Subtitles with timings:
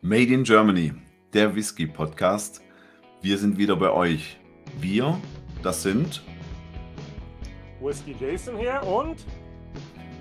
[0.00, 0.92] Made in Germany,
[1.32, 2.62] der Whisky Podcast.
[3.20, 4.38] Wir sind wieder bei euch.
[4.80, 5.18] Wir,
[5.60, 6.22] das sind
[7.80, 9.16] Whisky Jason hier und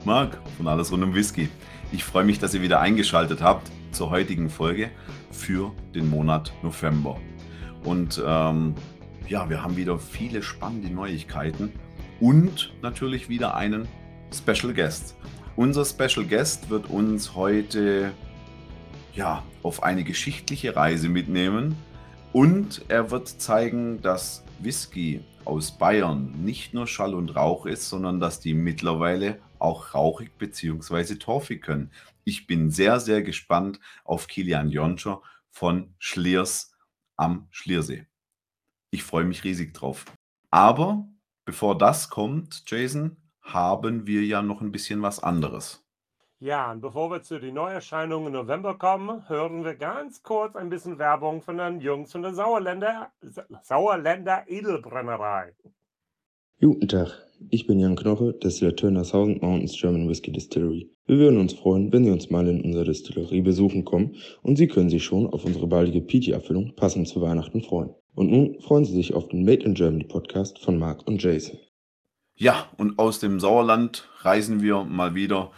[0.04, 1.48] Marc von Alles rund um Whisky.
[1.92, 4.90] Ich freue mich, dass ihr wieder eingeschaltet habt zur heutigen Folge
[5.30, 7.20] für den Monat November.
[7.84, 8.74] Und ähm,
[9.28, 11.72] ja, wir haben wieder viele spannende Neuigkeiten
[12.20, 13.88] und natürlich wieder einen
[14.34, 15.16] Special Guest.
[15.56, 18.12] Unser Special Guest wird uns heute
[19.18, 21.76] ja, auf eine geschichtliche Reise mitnehmen
[22.32, 28.22] und er wird zeigen, dass Whisky aus Bayern nicht nur Schall und Rauch ist, sondern
[28.22, 31.16] dass die mittlerweile auch rauchig bzw.
[31.16, 31.92] torfig können.
[32.24, 36.72] Ich bin sehr, sehr gespannt auf Kilian Jonscher von Schliers
[37.18, 38.06] am Schliersee.
[38.90, 40.06] Ich freue mich riesig drauf.
[40.50, 41.06] Aber
[41.44, 45.87] bevor das kommt, Jason, haben wir ja noch ein bisschen was anderes.
[46.40, 50.70] Ja, und bevor wir zu den Neuerscheinungen im November kommen, hören wir ganz kurz ein
[50.70, 53.12] bisschen Werbung von den Jungs von der Sauerländer,
[53.64, 55.56] Sauerländer Edelbrennerei.
[56.62, 57.10] Guten Tag,
[57.50, 60.92] ich bin Jan Knoche, Destillateur der Thousand Mountains German Whiskey Distillery.
[61.08, 64.68] Wir würden uns freuen, wenn Sie uns mal in unserer Distillerie besuchen kommen und Sie
[64.68, 67.96] können sich schon auf unsere baldige Peaty-Abfüllung passend zu Weihnachten freuen.
[68.14, 71.58] Und nun freuen Sie sich auf den Made in Germany Podcast von Mark und Jason.
[72.36, 75.50] Ja, und aus dem Sauerland reisen wir mal wieder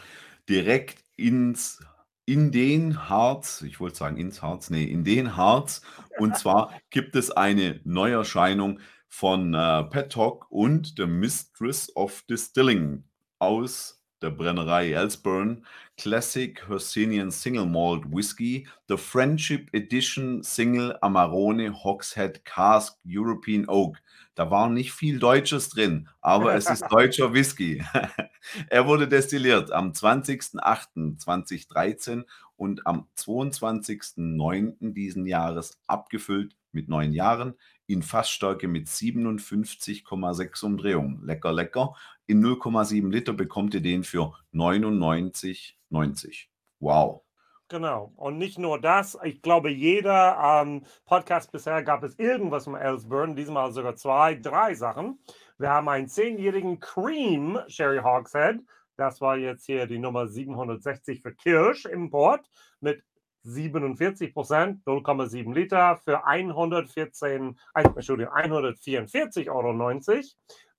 [0.50, 1.80] direkt ins
[2.25, 5.81] in den Harz, ich wollte sagen ins Harz, nee, in den Harz.
[6.19, 13.03] Und zwar gibt es eine Neuerscheinung von äh, Pettock und The Mistress of Distilling
[13.39, 15.66] aus der Brennerei Elsburn.
[15.98, 23.98] Classic Hercinian Single Malt Whisky, The Friendship Edition Single Amarone Hogshead Cask European Oak.
[24.36, 27.84] Da war nicht viel Deutsches drin, aber es ist deutscher Whisky.
[28.70, 32.23] er wurde destilliert am 20.08.2013
[32.56, 34.94] und am 22.09.
[34.94, 37.56] diesen Jahres abgefüllt mit neun Jahren
[37.90, 41.26] in Fassstärke mit 57,6 Umdrehungen.
[41.26, 41.95] Lecker, lecker.
[42.27, 46.45] In 0,7 Liter bekommt ihr den für 99,90.
[46.80, 47.23] Wow.
[47.67, 48.14] Genau.
[48.16, 53.36] Und nicht nur das, ich glaube, jeder ähm, Podcast bisher gab es irgendwas von Ellsburn,
[53.36, 55.20] diesmal sogar zwei, drei Sachen.
[55.58, 58.60] Wir haben einen zehnjährigen Cream Sherry Hogshead.
[58.98, 62.48] Das war jetzt hier die Nummer 760 für Kirsch Import
[62.82, 63.04] mit
[63.49, 70.23] 47 Prozent, 0,7 Liter für 114, Entschuldigung, 144,90 Euro.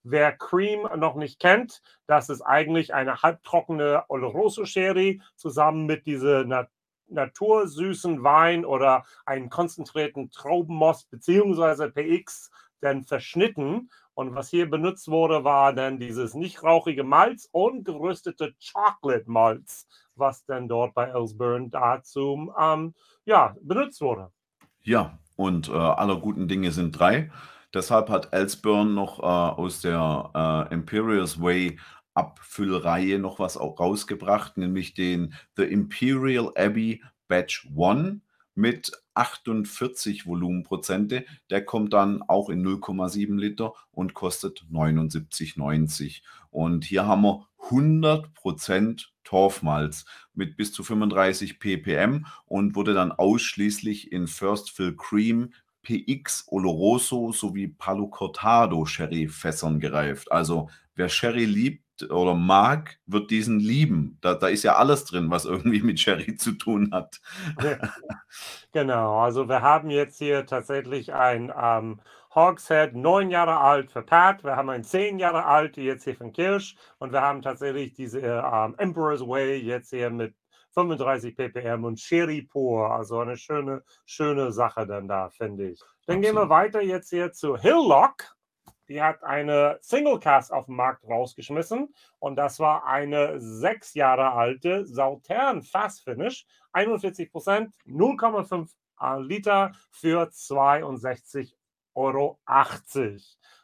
[0.03, 6.69] Wer Cream noch nicht kennt, das ist eigentlich eine halbtrockene Oloroso Sherry zusammen mit dieser
[7.08, 11.91] natursüßen Wein oder einen konzentrierten Traubenmost bzw.
[11.91, 12.50] PX
[12.81, 13.91] dann verschnitten.
[14.20, 19.86] Und was hier benutzt wurde, war dann dieses nicht rauchige Malz und geröstete Chocolate Malz,
[20.14, 22.92] was dann dort bei Ellsburn dazu ähm,
[23.25, 24.31] ja, benutzt wurde.
[24.82, 27.32] Ja, und äh, aller guten Dinge sind drei.
[27.72, 31.81] Deshalb hat Ellsburn noch äh, aus der äh, Imperious Way
[32.12, 38.20] Abfüllreihe noch was auch rausgebracht, nämlich den The Imperial Abbey Batch 1
[38.54, 41.25] mit 48 Volumenprozente.
[41.50, 46.22] Der kommt dann auch in 0,7 Liter und kostet 79,90.
[46.50, 50.04] Und hier haben wir 100% Torfmalz
[50.34, 57.32] mit bis zu 35 ppm und wurde dann ausschließlich in First Fill Cream, PX Oloroso
[57.32, 60.31] sowie Palo Cortado Sherry Fässern gereift.
[60.31, 64.19] Also wer Sherry liebt, oder mag, wird diesen lieben.
[64.21, 67.21] Da, da ist ja alles drin, was irgendwie mit Sherry zu tun hat.
[68.72, 72.00] genau, also wir haben jetzt hier tatsächlich ein ähm,
[72.34, 74.44] Hogshead, neun Jahre alt für Pat.
[74.44, 76.77] Wir haben ein zehn Jahre alt jetzt hier von Kirsch.
[76.99, 80.34] Und wir haben tatsächlich diese ähm, Emperor's Way jetzt hier mit
[80.75, 82.91] 35 ppm und Sherry pur.
[82.91, 85.81] Also eine schöne, schöne Sache dann da, finde ich.
[86.06, 86.22] Dann Absolut.
[86.22, 88.37] gehen wir weiter jetzt hier zu Hillock
[88.90, 94.32] die hat eine Single Cast auf den Markt rausgeschmissen und das war eine sechs Jahre
[94.32, 98.68] alte Sautern Fast Finish, 41 Prozent, 0,5
[99.20, 101.52] Liter für 62,80
[101.94, 102.40] Euro.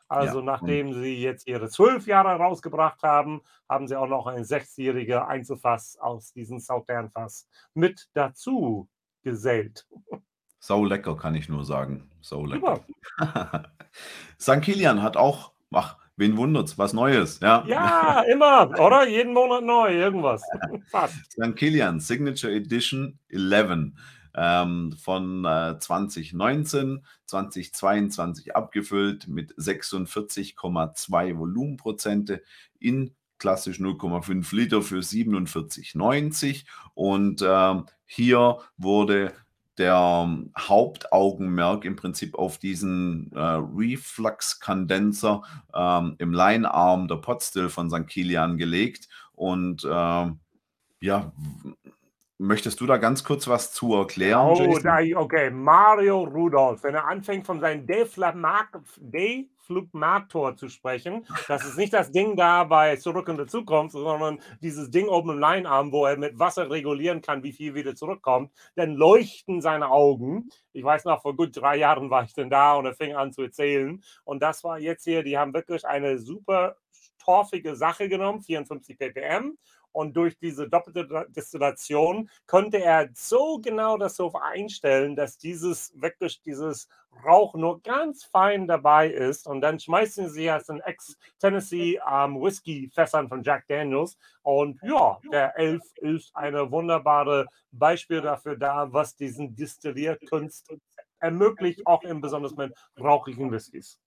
[0.08, 0.44] Also ja.
[0.44, 5.98] nachdem sie jetzt ihre zwölf Jahre rausgebracht haben, haben sie auch noch ein sechsjähriger Einzelfass
[5.98, 8.88] aus diesem Sautern Fass mit dazu
[9.24, 9.88] gesellt.
[10.66, 12.10] Sau lecker, kann ich nur sagen.
[12.20, 12.84] Sau lecker.
[14.40, 14.60] St.
[14.62, 17.64] Kilian hat auch, ach, wen wundert's, was Neues, ja?
[17.68, 19.06] Ja, immer, oder?
[19.06, 20.42] Jeden Monat neu, irgendwas.
[20.90, 21.30] Fast.
[21.30, 21.54] St.
[21.54, 23.92] Kilian Signature Edition 11
[24.34, 32.42] ähm, von äh, 2019, 2022 abgefüllt mit 46,2 Volumenprozente
[32.80, 36.64] in klassisch 0,5 Liter für 47,90
[36.94, 39.32] und ähm, hier wurde
[39.78, 45.42] der ähm, Hauptaugenmerk im Prinzip auf diesen äh, Reflux-Kondenser
[45.74, 48.06] ähm, im Linearm der Potstill von St.
[48.06, 49.08] Kilian gelegt.
[49.32, 50.30] Und äh,
[51.00, 51.32] ja,
[52.38, 54.56] möchtest du da ganz kurz was zu erklären?
[54.58, 61.26] Oh, da, okay, Mario Rudolph, wenn er anfängt von seinem Deflamak, De Flugmator zu sprechen.
[61.48, 65.30] Das ist nicht das Ding da bei Zurück in der Zukunft, sondern dieses Ding oben
[65.30, 68.52] im Leinarm, wo er mit Wasser regulieren kann, wie viel wieder zurückkommt.
[68.76, 70.50] Dann leuchten seine Augen.
[70.72, 73.32] Ich weiß noch, vor gut drei Jahren war ich denn da und er fing an
[73.32, 74.02] zu erzählen.
[74.24, 76.76] Und das war jetzt hier, die haben wirklich eine super
[77.18, 79.58] torfige Sache genommen, 54 ppm
[79.96, 86.42] und durch diese doppelte Destillation konnte er so genau das so einstellen, dass dieses wirklich
[86.42, 86.86] dieses
[87.24, 89.46] Rauch nur ganz fein dabei ist.
[89.46, 94.18] Und dann schmeißen sie es in Ex-Tennessee ähm, Whisky-Fässern von Jack Daniels.
[94.42, 100.74] Und ja, der Elf ist eine wunderbare Beispiel dafür da, was diesen Destillierkunst
[101.20, 103.98] ermöglicht, auch in besonders mit rauchigen Whiskys.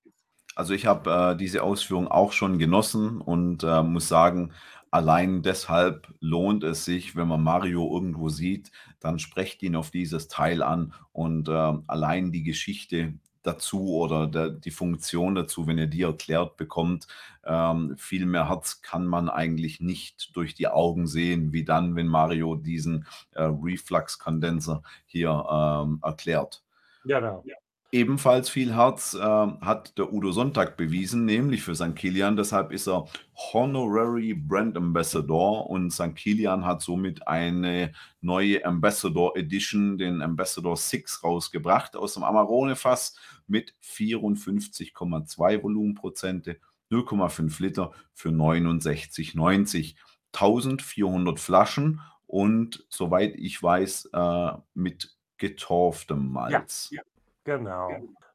[0.56, 4.52] Also ich habe äh, diese Ausführung auch schon genossen und äh, muss sagen,
[4.92, 10.28] Allein deshalb lohnt es sich, wenn man Mario irgendwo sieht, dann sprecht ihn auf dieses
[10.28, 13.14] Teil an und äh, allein die Geschichte
[13.44, 17.08] dazu oder der, die Funktion dazu, wenn ihr die erklärt bekommt,
[17.46, 22.08] ähm, viel mehr Herz kann man eigentlich nicht durch die Augen sehen, wie dann, wenn
[22.08, 26.64] Mario diesen äh, Reflux-Kondenser hier ähm, erklärt.
[27.06, 27.44] Genau.
[27.46, 27.56] Ja.
[27.92, 31.96] Ebenfalls viel Herz äh, hat der Udo Sonntag bewiesen, nämlich für St.
[31.96, 32.36] Kilian.
[32.36, 33.08] Deshalb ist er
[33.52, 36.16] Honorary Brand Ambassador und St.
[36.16, 37.92] Kilian hat somit eine
[38.22, 43.16] neue Ambassador Edition, den Ambassador 6, rausgebracht aus dem Amarone-Fass
[43.48, 46.60] mit 54,2 Volumenprozente,
[46.92, 49.96] 0,5 Liter für 69,90.
[50.32, 56.90] 1400 Flaschen und soweit ich weiß, äh, mit getorftem Malz.
[56.92, 57.04] Ja, ja.
[57.50, 57.90] Genau.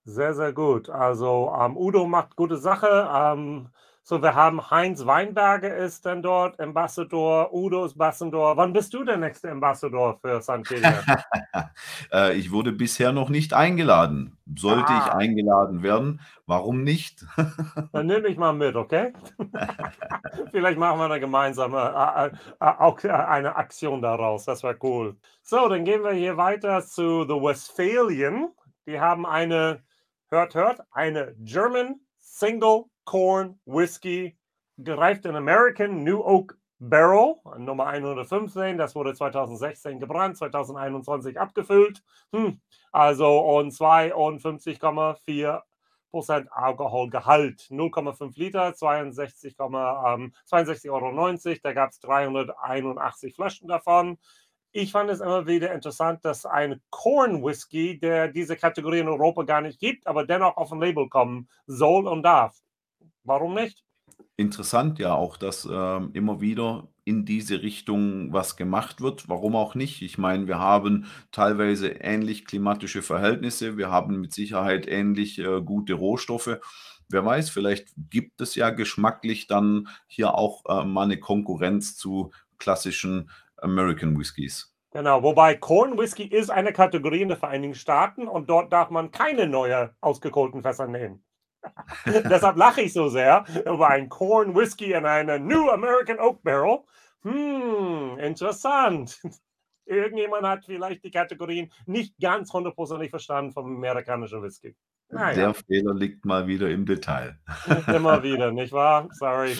[0.04, 0.90] Sehr, sehr gut.
[0.90, 3.08] Also ähm, Udo macht gute Sache.
[3.14, 3.68] Ähm,
[4.02, 8.56] so, wir haben Heinz Weinberger ist dann dort Ambassador, Udo ist Ambassador.
[8.56, 10.68] Wann bist du der nächste Ambassador für St.
[12.12, 14.36] äh, ich wurde bisher noch nicht eingeladen.
[14.56, 15.04] Sollte ah.
[15.06, 17.24] ich eingeladen werden, warum nicht?
[17.92, 19.12] dann nehme ich mal mit, okay?
[20.50, 24.44] Vielleicht machen wir eine gemeinsame äh, äh, äh, eine Aktion daraus.
[24.44, 25.16] Das wäre cool.
[25.40, 28.48] So, dann gehen wir hier weiter zu The Westphalian.
[28.86, 29.82] Die haben eine,
[30.30, 34.36] hört, hört, eine German Single Corn Whiskey,
[34.76, 38.76] gereift in American New Oak Barrel, Nummer 115.
[38.76, 42.02] Das wurde 2016 gebrannt, 2021 abgefüllt.
[42.32, 42.60] Hm,
[42.92, 45.62] also und 52,4
[46.10, 47.62] Prozent Alkoholgehalt.
[47.70, 51.10] 0,5 Liter, 62,62 ähm, 62 Euro.
[51.62, 54.18] Da gab es 381 Flaschen davon
[54.74, 59.44] ich fand es immer wieder interessant, dass ein Corn Whisky, der diese Kategorie in Europa
[59.44, 62.58] gar nicht gibt, aber dennoch auf ein Label kommen soll und darf.
[63.22, 63.84] Warum nicht?
[64.36, 69.28] Interessant ja auch, dass ähm, immer wieder in diese Richtung was gemacht wird.
[69.28, 70.02] Warum auch nicht?
[70.02, 75.94] Ich meine, wir haben teilweise ähnlich klimatische Verhältnisse, wir haben mit Sicherheit ähnlich äh, gute
[75.94, 76.58] Rohstoffe.
[77.08, 82.32] Wer weiß, vielleicht gibt es ja geschmacklich dann hier auch äh, mal eine Konkurrenz zu
[82.58, 84.74] klassischen American Whiskys.
[84.90, 89.10] Genau, wobei Corn Whisky ist eine Kategorie in den Vereinigten Staaten und dort darf man
[89.10, 91.24] keine neue ausgekohlten Fässer nehmen.
[92.06, 96.80] Deshalb lache ich so sehr über ein Corn Whisky in eine New American Oak Barrel.
[97.22, 99.20] Hm, interessant.
[99.86, 104.76] Irgendjemand hat vielleicht die Kategorien nicht ganz hundertprozentig verstanden vom amerikanischen Whisky.
[105.08, 105.34] Naja.
[105.34, 107.38] Der Fehler liegt mal wieder im Detail.
[107.88, 109.08] Immer wieder, nicht wahr?
[109.12, 109.56] Sorry.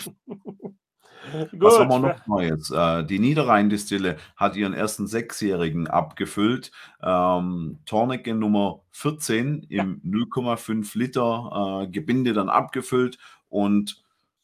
[1.53, 2.71] Was haben wir noch Neues?
[2.71, 6.71] Äh, die Niederrhein-Distille hat ihren ersten Sechsjährigen abgefüllt.
[7.03, 10.11] Ähm, Tornecke Nummer 14 im ja.
[10.11, 14.03] 0,5 Liter äh, Gebinde dann abgefüllt und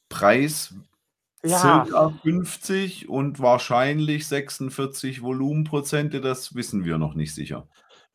[0.08, 0.74] Preis
[1.42, 1.58] ja.
[1.58, 7.66] circa 50 und wahrscheinlich 46 Volumenprozente, das wissen wir noch nicht sicher.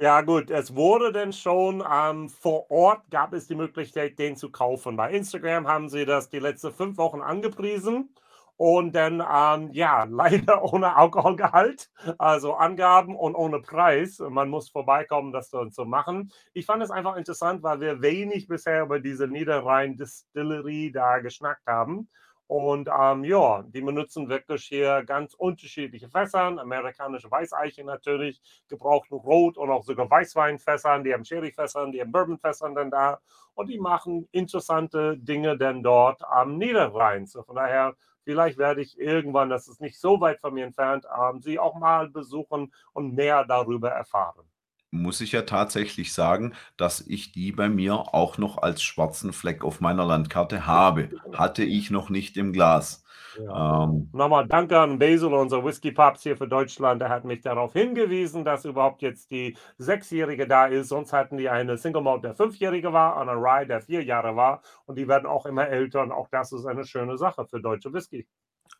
[0.01, 4.51] Ja, gut, es wurde denn schon ähm, vor Ort gab es die Möglichkeit, den zu
[4.51, 4.97] kaufen.
[4.97, 8.09] Bei Instagram haben sie das die letzten fünf Wochen angepriesen
[8.57, 14.19] und dann, ähm, ja, leider ohne Alkoholgehalt, also Angaben und ohne Preis.
[14.19, 16.31] Man muss vorbeikommen, das dann zu machen.
[16.53, 22.09] Ich fand es einfach interessant, weil wir wenig bisher über diese Niederrhein-Distillerie da geschnackt haben.
[22.47, 29.57] Und ähm, ja, die benutzen wirklich hier ganz unterschiedliche Fässern, amerikanische Weißeiche natürlich, gebrauchten Rot-
[29.57, 33.19] und auch sogar Weißweinfässern, die haben Sherryfässern, die haben Bourbonfässern dann da
[33.55, 37.25] und die machen interessante Dinge dann dort am Niederrhein.
[37.25, 41.05] So von daher Vielleicht werde ich irgendwann, das ist nicht so weit von mir entfernt,
[41.17, 44.45] ähm, sie auch mal besuchen und mehr darüber erfahren.
[44.91, 49.63] muss ich ja tatsächlich sagen, dass ich die bei mir auch noch als schwarzen Fleck
[49.63, 51.11] auf meiner Landkarte habe.
[51.33, 53.04] Hatte ich noch nicht im Glas.
[53.37, 53.83] Ja.
[53.83, 57.01] Ähm, Nochmal danke an Basil, unser Whisky Papst hier für Deutschland.
[57.01, 60.89] Der hat mich darauf hingewiesen, dass überhaupt jetzt die Sechsjährige da ist.
[60.89, 64.61] Sonst hatten die eine Single Malt, der Fünfjährige war, eine Rye, der vier Jahre war.
[64.85, 66.03] Und die werden auch immer älter.
[66.03, 68.27] Und auch das ist eine schöne Sache für deutsche Whisky.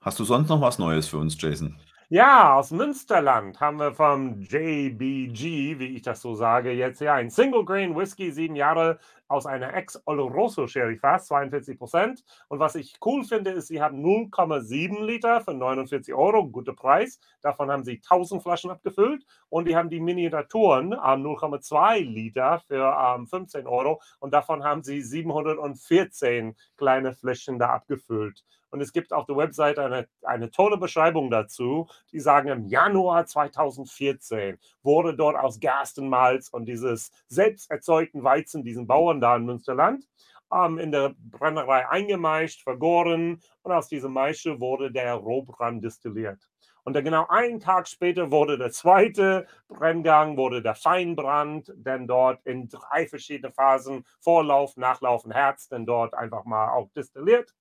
[0.01, 1.77] Hast du sonst noch was Neues für uns, Jason?
[2.09, 7.31] Ja, aus Münsterland haben wir vom JBG, wie ich das so sage, jetzt ja ein
[7.31, 12.23] Single Grain Whisky, sieben Jahre aus einer Ex-Oloroso Sherry Fass, 42 Prozent.
[12.47, 17.19] Und was ich cool finde, ist, sie haben 0,7 Liter für 49 Euro, guter Preis.
[17.41, 22.95] Davon haben sie 1000 Flaschen abgefüllt und die haben die Miniaturen ähm, 0,2 Liter für
[23.15, 28.43] ähm, 15 Euro und davon haben sie 714 kleine Fläschchen da abgefüllt.
[28.75, 31.87] Und es gibt auf der Webseite eine, eine tolle Beschreibung dazu.
[32.11, 38.85] Die sagen, im Januar 2014 wurde dort aus Gerstenmalz und dieses selbst erzeugten Weizen, diesen
[38.85, 40.05] Bauern da in Münsterland,
[40.53, 46.45] ähm, in der Brennerei eingemeischt, vergoren und aus diesem Maische wurde der Rohbrand destilliert.
[46.83, 52.45] Und dann genau einen Tag später wurde der zweite Brenngang, wurde der Feinbrand, denn dort
[52.45, 57.55] in drei verschiedene Phasen, Vorlauf, Nachlauf und Herz, denn dort einfach mal auch destilliert.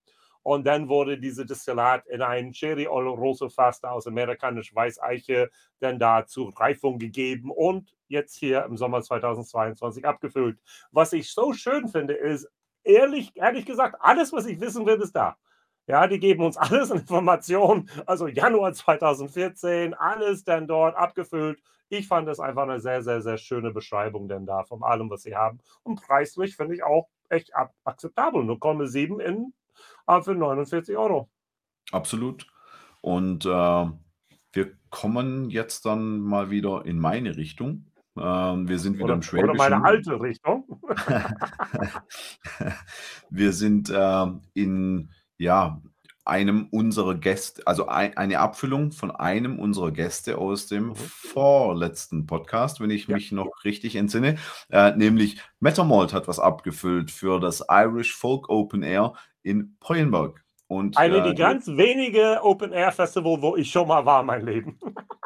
[0.44, 6.26] Und dann wurde diese Destillat in ein Cherry Oloroso Fass aus amerikanisch Weißeiche dann da
[6.26, 10.58] zur Reifung gegeben und jetzt hier im Sommer 2022 abgefüllt.
[10.92, 12.46] Was ich so schön finde, ist,
[12.84, 15.38] ehrlich, ehrlich gesagt, alles, was ich wissen will, ist da.
[15.86, 17.88] Ja, die geben uns alles Informationen.
[18.04, 21.58] Also Januar 2014, alles dann dort abgefüllt.
[21.88, 25.22] Ich fand das einfach eine sehr, sehr, sehr schöne Beschreibung denn da von allem, was
[25.22, 25.60] sie haben.
[25.82, 27.52] Und preislich finde ich auch echt
[27.84, 28.42] akzeptabel.
[28.42, 29.54] 0,7 in
[30.07, 31.31] aber für 49 Euro.
[31.93, 32.47] Absolut.
[33.00, 33.49] Und äh,
[34.52, 37.90] wir kommen jetzt dann mal wieder in meine Richtung.
[38.16, 39.50] Ähm, wir sind wieder oder, im Schwäbischen.
[39.50, 40.81] Oder meine alte Richtung.
[43.31, 45.83] wir sind äh, in ja,
[46.25, 50.95] einem unserer Gäste, also ein, eine Abfüllung von einem unserer Gäste aus dem mhm.
[50.97, 53.16] vorletzten Podcast, wenn ich ja.
[53.16, 54.37] mich noch richtig entsinne,
[54.71, 60.43] äh, nämlich Metamalt hat was abgefüllt für das Irish Folk Open Air in Poyenburg.
[60.66, 64.47] Und, Eine äh, die ganz wenige Open Air Festival, wo ich schon mal war, mein
[64.47, 64.78] Leben.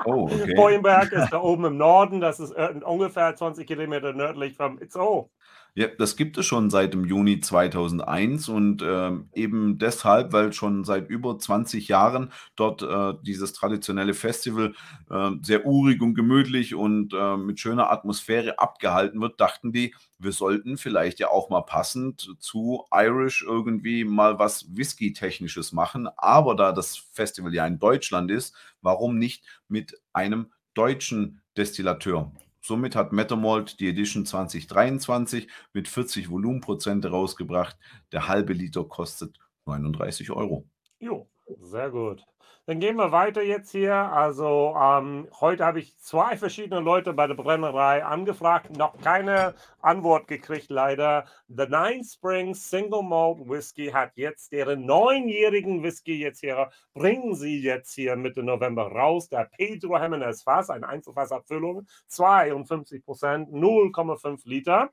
[0.05, 0.55] Oh, okay.
[0.55, 5.31] Poyenberg ist da oben im Norden, das ist äh, ungefähr 20 Kilometer nördlich von Itzehoe.
[5.79, 10.83] Ja, das gibt es schon seit dem Juni 2001 und äh, eben deshalb, weil schon
[10.83, 14.75] seit über 20 Jahren dort äh, dieses traditionelle Festival
[15.09, 20.33] äh, sehr urig und gemütlich und äh, mit schöner Atmosphäre abgehalten wird, dachten die, wir
[20.33, 26.09] sollten vielleicht ja auch mal passend zu Irish irgendwie mal was Whisky-technisches machen.
[26.17, 32.33] Aber da das Festival ja in Deutschland ist, warum nicht mit einem deutschen Destillateur?
[32.61, 37.77] Somit hat Metamalt die Edition 2023 mit 40 Volumenprozente rausgebracht.
[38.13, 40.67] Der halbe Liter kostet 39 Euro.
[40.99, 41.29] Jo,
[41.61, 42.25] sehr gut.
[42.69, 43.95] Dann gehen wir weiter jetzt hier.
[43.95, 50.29] Also ähm, heute habe ich zwei verschiedene Leute bei der Brennerei angefragt, noch keine Antwort
[50.29, 51.25] gekriegt leider.
[51.49, 57.59] The Nine Springs Single Malt Whisky hat jetzt ihren neunjährigen Whisky jetzt hier, bringen sie
[57.59, 59.31] jetzt hier Mitte November raus.
[59.31, 64.91] Der Pedro Jimenez Fass, eine Einzelfassabfüllung, 52 Prozent, 0,5 Liter.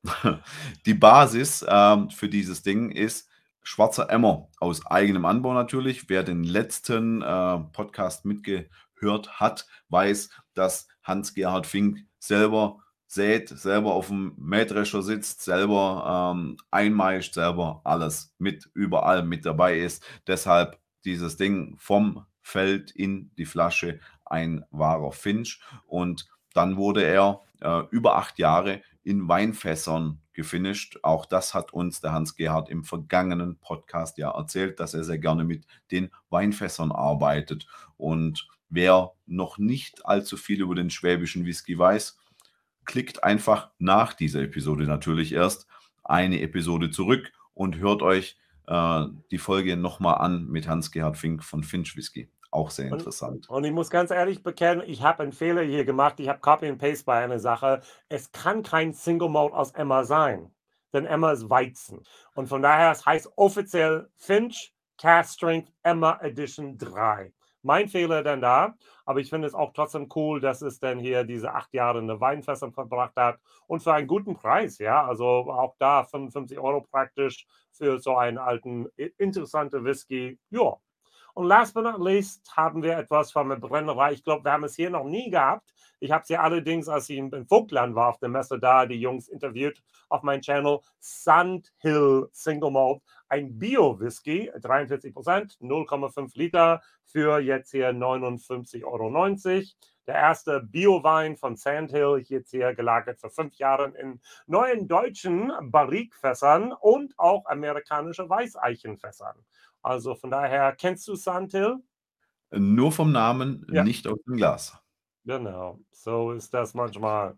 [0.86, 3.28] Die Basis ähm, für dieses Ding ist
[3.62, 6.08] schwarzer Emmer aus eigenem Anbau natürlich.
[6.08, 8.70] Wer den letzten äh, Podcast mitgehört
[9.02, 17.34] hat, weiß, dass Hans-Gerhard Fink selber sät, selber auf dem Mähdrescher sitzt, selber ähm, einmeischt,
[17.34, 20.04] selber alles mit überall mit dabei ist.
[20.28, 25.60] Deshalb dieses Ding vom Feld in die Flasche, ein wahrer Finch.
[25.86, 31.00] Und dann wurde er äh, über acht Jahre in Weinfässern gefinisht.
[31.02, 35.18] Auch das hat uns der Hans Gerhard im vergangenen Podcast ja erzählt, dass er sehr
[35.18, 37.66] gerne mit den Weinfässern arbeitet.
[37.96, 42.16] Und wer noch nicht allzu viel über den schwäbischen Whisky weiß,
[42.84, 45.66] klickt einfach nach dieser Episode natürlich erst
[46.02, 51.62] eine Episode zurück und hört euch äh, die Folge nochmal an mit Hans-Gerhard Fink von
[51.62, 52.30] Finch Whisky.
[52.52, 53.48] Auch sehr interessant.
[53.48, 56.18] Und, und ich muss ganz ehrlich bekennen, ich habe einen Fehler hier gemacht.
[56.18, 57.80] Ich habe Copy and Paste bei einer Sache.
[58.08, 60.50] Es kann kein Single Malt aus Emma sein,
[60.92, 62.02] denn Emma ist Weizen.
[62.34, 68.40] Und von daher, es heißt offiziell Finch Cast Strength Emma Edition 3 mein Fehler dann
[68.40, 68.74] da.
[69.04, 72.06] Aber ich finde es auch trotzdem cool, dass es dann hier diese acht Jahre in
[72.06, 74.78] der Weinfässer verbracht hat und für einen guten Preis.
[74.78, 78.86] Ja, also auch da 55 Euro praktisch für so einen alten,
[79.18, 80.38] interessanten Whisky.
[80.50, 80.76] Ja.
[81.34, 84.12] Und last but not least haben wir etwas von der Brennerei.
[84.12, 85.72] Ich glaube, wir haben es hier noch nie gehabt.
[86.00, 89.28] Ich habe sie allerdings, als ich in Vogtland war auf der Messe da, die Jungs
[89.28, 90.80] interviewt auf meinem Channel.
[90.98, 99.10] Sandhill Single Malt ein Bio-Whisky, 43 Prozent, 0,5 Liter für jetzt hier 59,90 Euro.
[100.06, 106.72] Der erste Bio-Wein von Sandhill, jetzt hier gelagert für fünf Jahre in neuen deutschen Barrikfässern
[106.72, 109.36] und auch amerikanische Weißeichenfässern.
[109.82, 111.76] Also von daher, kennst du Sandhill?
[112.50, 113.84] Nur vom Namen, ja.
[113.84, 114.76] nicht aus dem Glas.
[115.24, 117.36] Genau, so ist das manchmal.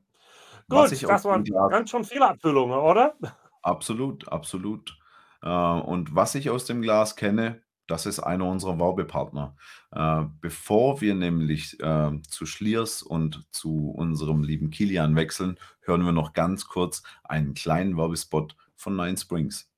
[0.69, 3.15] Gut, das waren ganz schon viele Abfüllungen, oder?
[3.63, 4.97] Absolut, absolut.
[5.43, 9.57] Äh, und was ich aus dem Glas kenne, das ist einer unserer Werbepartner.
[9.91, 16.13] Äh, bevor wir nämlich äh, zu Schliers und zu unserem lieben Kilian wechseln, hören wir
[16.13, 19.69] noch ganz kurz einen kleinen Werbespot von Nine Springs.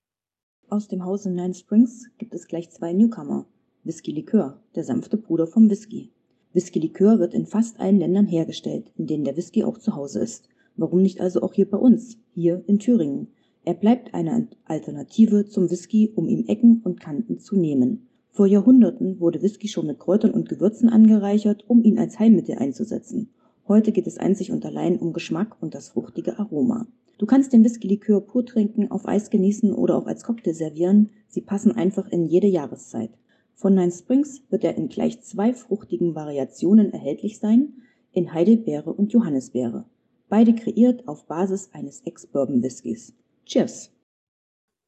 [0.69, 3.47] Aus dem Hause Nine Springs gibt es gleich zwei Newcomer.
[3.85, 6.14] Whisky Likör, der sanfte Bruder vom Whisky.
[6.55, 10.21] Whisky Likör wird in fast allen Ländern hergestellt, in denen der Whisky auch zu Hause
[10.21, 10.49] ist.
[10.77, 13.27] Warum nicht also auch hier bei uns, hier in Thüringen?
[13.65, 18.07] Er bleibt eine Alternative zum Whisky, um ihm Ecken und Kanten zu nehmen.
[18.31, 23.31] Vor Jahrhunderten wurde Whisky schon mit Kräutern und Gewürzen angereichert, um ihn als Heilmittel einzusetzen.
[23.67, 26.87] Heute geht es einzig und allein um Geschmack und das fruchtige Aroma.
[27.19, 31.11] Du kannst den Whisky-Likör pur trinken, auf Eis genießen oder auch als Cocktail servieren.
[31.27, 33.11] Sie passen einfach in jede Jahreszeit.
[33.55, 37.75] Von Nine Springs wird er in gleich zwei fruchtigen Variationen erhältlich sein,
[38.13, 39.85] in Heidelbeere und Johannisbeere.
[40.29, 43.15] Beide kreiert auf Basis eines Ex-Bourbon-Whiskys.
[43.47, 43.91] Cheers.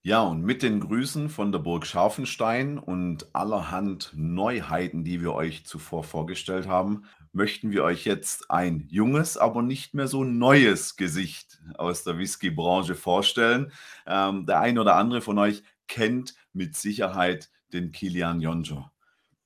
[0.02, 5.66] Ja, und mit den Grüßen von der Burg Scharfenstein und allerhand Neuheiten, die wir euch
[5.66, 11.60] zuvor vorgestellt haben, möchten wir euch jetzt ein junges, aber nicht mehr so neues Gesicht
[11.76, 13.72] aus der Whisky-Branche vorstellen.
[14.06, 18.86] Ähm, der ein oder andere von euch kennt mit Sicherheit den Kilian Jonjo.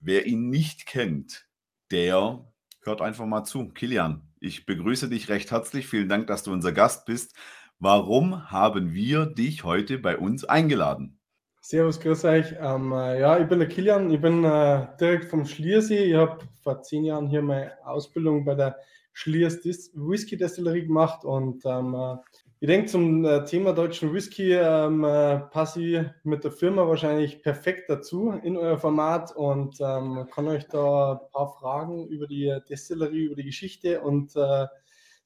[0.00, 1.46] Wer ihn nicht kennt,
[1.90, 2.44] der
[2.82, 3.68] hört einfach mal zu.
[3.68, 5.86] Kilian, ich begrüße dich recht herzlich.
[5.86, 7.36] Vielen Dank, dass du unser Gast bist.
[7.78, 11.18] Warum haben wir dich heute bei uns eingeladen?
[11.62, 12.54] Servus, grüß euch.
[12.58, 16.04] Ähm, äh, ja, ich bin der Kilian, ich bin äh, direkt vom Schliersee.
[16.04, 18.78] Ich habe vor zehn Jahren hier meine Ausbildung bei der
[19.12, 19.62] Schliers
[19.94, 22.16] Whisky Destillerie gemacht und ähm, äh,
[22.62, 27.42] ich denke, zum äh, Thema deutschen Whisky ähm, äh, passe ich mit der Firma wahrscheinlich
[27.42, 32.54] perfekt dazu in euer Format und ähm, kann euch da ein paar Fragen über die
[32.68, 34.66] Destillerie, über die Geschichte und äh,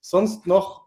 [0.01, 0.87] sonst noch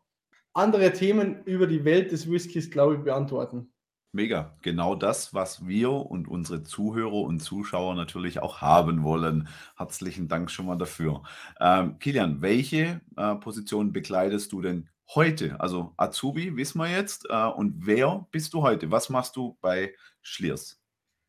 [0.54, 3.70] andere Themen über die Welt des Whiskys, glaube ich, beantworten.
[4.14, 9.50] Mega, genau das, was wir und unsere Zuhörer und Zuschauer natürlich auch haben wollen.
[9.76, 11.24] Herzlichen Dank schon mal dafür.
[11.60, 15.60] Ähm, Kilian, welche äh, Position bekleidest du denn heute?
[15.60, 17.28] Also Azubi, wissen wir jetzt.
[17.30, 18.92] Äh, und wer bist du heute?
[18.92, 20.82] Was machst du bei Schliers?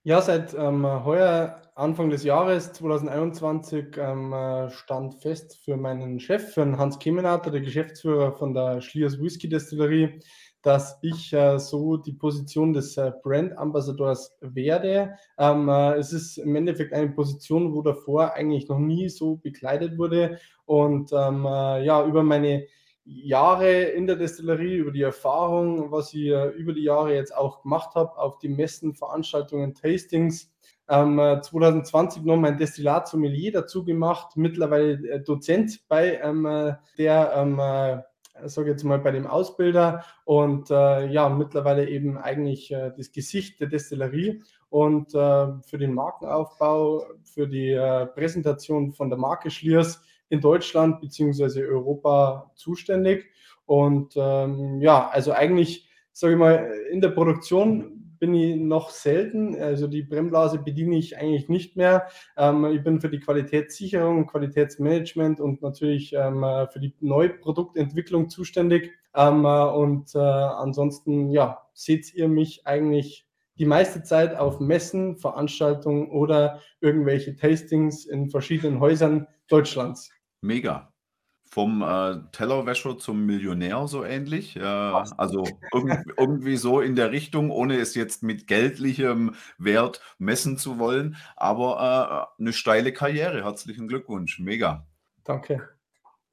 [0.05, 6.55] Ja, seit ähm, heuer, Anfang des Jahres 2021, ähm, äh, stand fest für meinen Chef,
[6.55, 10.21] für den Hans Kemenater, der Geschäftsführer von der Schliers Whisky Destillerie,
[10.63, 15.15] dass ich äh, so die Position des äh, Brand Ambassadors werde.
[15.37, 19.99] Ähm, äh, es ist im Endeffekt eine Position, wo davor eigentlich noch nie so bekleidet
[19.99, 20.39] wurde.
[20.65, 22.67] Und ähm, äh, ja, über meine
[23.09, 27.63] Jahre in der Destillerie, über die Erfahrung, was ich äh, über die Jahre jetzt auch
[27.63, 30.53] gemacht habe, auf die Messen, Veranstaltungen, Tastings.
[30.91, 37.59] Ähm, 2020 noch mein Destillat Sommelier dazu gemacht, mittlerweile äh, Dozent bei ähm, der, ähm,
[37.59, 43.13] äh, sage jetzt mal, bei dem Ausbilder und äh, ja, mittlerweile eben eigentlich äh, das
[43.13, 47.75] Gesicht der Destillerie und äh, für den Markenaufbau, für die
[48.15, 51.65] Präsentation von der Marke Schliers in Deutschland bzw.
[51.67, 53.27] Europa zuständig.
[53.67, 59.55] Und ähm, ja, also eigentlich, sage ich mal, in der Produktion bin ich noch selten.
[59.61, 62.09] Also die Brennblase bediene ich eigentlich nicht mehr.
[62.37, 68.93] Ähm, ich bin für die Qualitätssicherung, Qualitätsmanagement und natürlich ähm, für die Neuproduktentwicklung zuständig.
[69.15, 73.27] Ähm, und äh, ansonsten, ja, seht ihr mich eigentlich
[73.59, 80.11] die meiste Zeit auf Messen, Veranstaltungen oder irgendwelche Tastings in verschiedenen Häusern Deutschlands.
[80.41, 80.93] Mega
[81.51, 84.57] vom äh, Tellerwäscher zum Millionär so ähnlich.
[84.57, 90.59] Äh, also irg irgendwie so in der Richtung, ohne es jetzt mit geldlichem Wert messen
[90.59, 91.17] zu wollen.
[91.37, 93.45] Aber äh, eine steile Karriere.
[93.45, 94.39] Herzlichen Glückwunsch.
[94.39, 94.87] Mega.
[95.25, 95.69] Danke.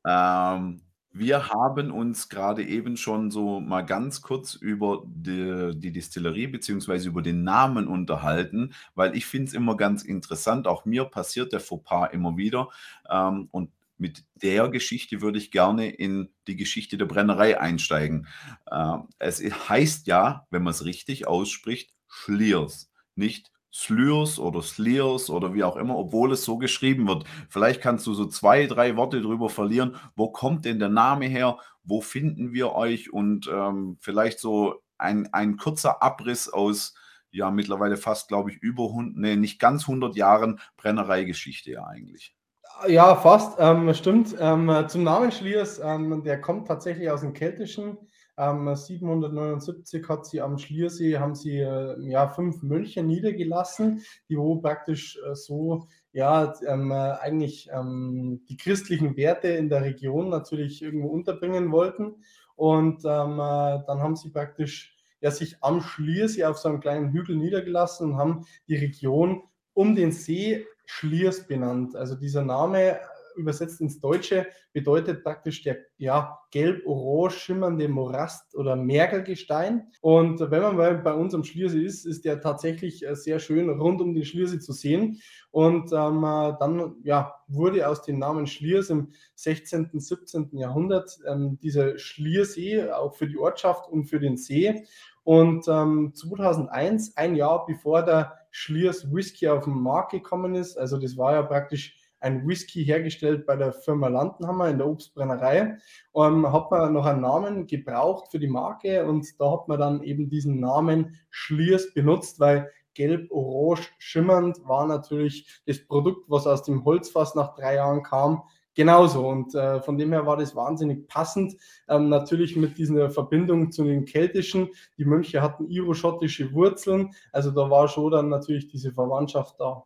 [0.06, 6.48] Ähm, wir haben uns gerade eben schon so mal ganz kurz über die, die Distillerie
[6.48, 7.08] bzw.
[7.08, 10.68] über den Namen unterhalten, weil ich finde es immer ganz interessant.
[10.68, 12.68] Auch mir passiert der Fauxpas immer wieder.
[13.10, 18.28] Ähm, und mit der Geschichte würde ich gerne in die Geschichte der Brennerei einsteigen.
[18.70, 25.54] Äh, es heißt ja, wenn man es richtig ausspricht, Schliers, nicht Slurs oder Sliers oder
[25.54, 27.26] wie auch immer, obwohl es so geschrieben wird.
[27.50, 29.98] Vielleicht kannst du so zwei, drei Worte drüber verlieren.
[30.16, 31.58] Wo kommt denn der Name her?
[31.84, 33.12] Wo finden wir euch?
[33.12, 36.96] Und ähm, vielleicht so ein, ein kurzer Abriss aus,
[37.32, 42.35] ja, mittlerweile fast, glaube ich, über, nee, nicht ganz 100 Jahren Brennereigeschichte ja eigentlich.
[42.84, 44.36] Ja, fast, ähm, stimmt.
[44.40, 47.98] Ähm, zum Namen Schliers, ähm, der kommt tatsächlich aus dem Keltischen.
[48.38, 54.58] 779 ähm, hat sie am Schliersee, haben sie äh, ja, fünf Mönche niedergelassen, die wo
[54.58, 60.82] praktisch äh, so ja, ähm, äh, eigentlich ähm, die christlichen Werte in der Region natürlich
[60.82, 62.16] irgendwo unterbringen wollten.
[62.58, 67.14] Und ähm, äh, dann haben sie praktisch ja, sich am Schliersee auf so einem kleinen
[67.14, 71.96] Hügel niedergelassen und haben die Region um den See Schliers benannt.
[71.96, 73.00] Also dieser Name äh,
[73.36, 79.88] übersetzt ins Deutsche bedeutet praktisch der ja, gelb-orange schimmernde Morast- oder Mergelgestein.
[80.02, 83.70] Und wenn man mal bei uns am Schliersee ist, ist der tatsächlich äh, sehr schön
[83.70, 85.22] rund um den Schliersee zu sehen.
[85.52, 90.50] Und ähm, äh, dann ja, wurde aus dem Namen Schliers im 16., 17.
[90.58, 94.86] Jahrhundert ähm, dieser Schliersee auch für die Ortschaft und für den See.
[95.24, 100.78] Und ähm, 2001, ein Jahr bevor der Schliers Whisky auf den Markt gekommen ist.
[100.78, 105.78] Also das war ja praktisch ein Whisky hergestellt bei der Firma Landenhammer in der Obstbrennerei.
[106.16, 110.04] Ähm, hat man noch einen Namen gebraucht für die Marke und da hat man dann
[110.04, 116.86] eben diesen Namen Schliers benutzt, weil gelb-orange schimmernd war natürlich das Produkt, was aus dem
[116.86, 118.44] Holzfass nach drei Jahren kam,
[118.76, 119.28] genauso.
[119.28, 121.56] Und äh, von dem her war das wahnsinnig passend.
[121.88, 124.70] Ähm, natürlich mit dieser Verbindung zu den Keltischen.
[124.98, 127.12] Die Mönche hatten iroschottische Wurzeln.
[127.32, 129.84] Also da war schon dann natürlich diese Verwandtschaft da.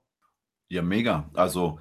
[0.70, 1.30] Ja, mega.
[1.34, 1.80] Also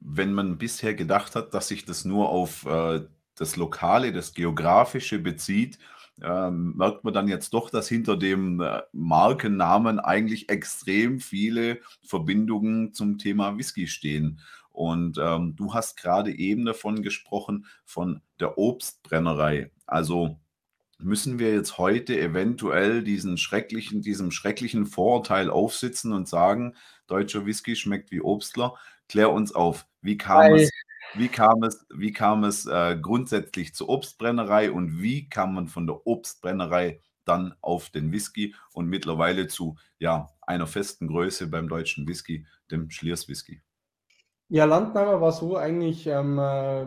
[0.00, 3.00] wenn man bisher gedacht hat, dass sich das nur auf äh,
[3.34, 5.78] das Lokale, das Geografische bezieht,
[6.22, 12.94] ähm, merkt man dann jetzt doch, dass hinter dem äh, Markennamen eigentlich extrem viele Verbindungen
[12.94, 14.40] zum Thema Whisky stehen.
[14.76, 19.70] Und ähm, du hast gerade eben davon gesprochen, von der Obstbrennerei.
[19.86, 20.38] Also
[20.98, 26.74] müssen wir jetzt heute eventuell diesen schrecklichen, diesem schrecklichen Vorurteil aufsitzen und sagen,
[27.06, 28.74] deutscher Whisky schmeckt wie Obstler.
[29.08, 30.70] Klär uns auf, wie kam es,
[31.14, 35.86] wie kam es, wie kam es äh, grundsätzlich zur Obstbrennerei und wie kam man von
[35.86, 42.06] der Obstbrennerei dann auf den Whisky und mittlerweile zu ja, einer festen Größe beim deutschen
[42.06, 43.62] Whisky, dem Schliers Whisky?
[44.48, 46.86] Ja, Landnahmer war so eigentlich ähm, äh,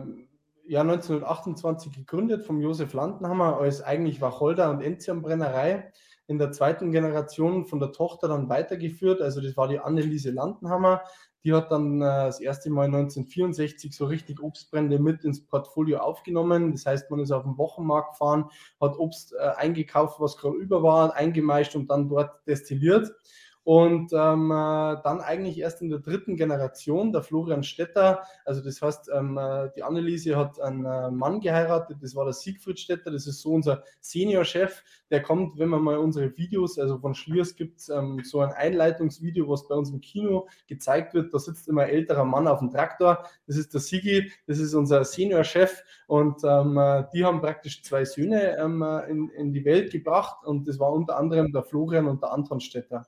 [0.66, 5.92] Jahr 1928 gegründet vom Josef Landnhammer als eigentlich Wacholder- und Enzianbrennerei.
[6.26, 9.20] In der zweiten Generation von der Tochter dann weitergeführt.
[9.20, 11.02] Also das war die Anneliese Landenhammer.
[11.44, 16.72] Die hat dann äh, das erste Mal 1964 so richtig Obstbrände mit ins Portfolio aufgenommen.
[16.72, 18.46] Das heißt, man ist auf den Wochenmarkt gefahren,
[18.80, 23.12] hat Obst äh, eingekauft, was gerade über war, eingemeischt und dann dort destilliert.
[23.62, 28.80] Und ähm, äh, dann eigentlich erst in der dritten Generation, der Florian Stetter, also das
[28.80, 33.10] heißt, ähm, äh, die Anneliese hat einen äh, Mann geheiratet, das war der Siegfried Stetter,
[33.10, 37.54] das ist so unser Seniorchef, der kommt, wenn man mal unsere Videos, also von Schliers
[37.54, 41.68] gibt es ähm, so ein Einleitungsvideo, was bei uns im Kino gezeigt wird, da sitzt
[41.68, 45.84] immer ein älterer Mann auf dem Traktor, das ist der Sigi, das ist unser Seniorchef.
[46.06, 50.44] Und ähm, äh, die haben praktisch zwei Söhne ähm, in, in die Welt gebracht.
[50.44, 53.06] Und das war unter anderem der Florian und der Anton Stetter.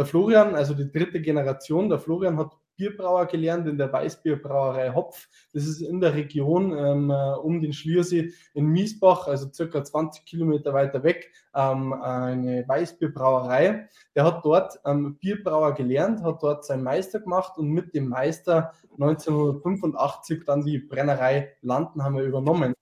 [0.00, 5.28] Der Florian, also die dritte Generation, der Florian hat Bierbrauer gelernt in der Weißbierbrauerei Hopf.
[5.52, 10.24] Das ist in der Region ähm, äh, um den Schliersee in Miesbach, also circa 20
[10.24, 13.90] Kilometer weiter weg, ähm, eine Weißbierbrauerei.
[14.16, 18.72] Der hat dort ähm, Bierbrauer gelernt, hat dort seinen Meister gemacht und mit dem Meister
[18.92, 22.72] 1985 dann die Brennerei Landen haben wir übernommen.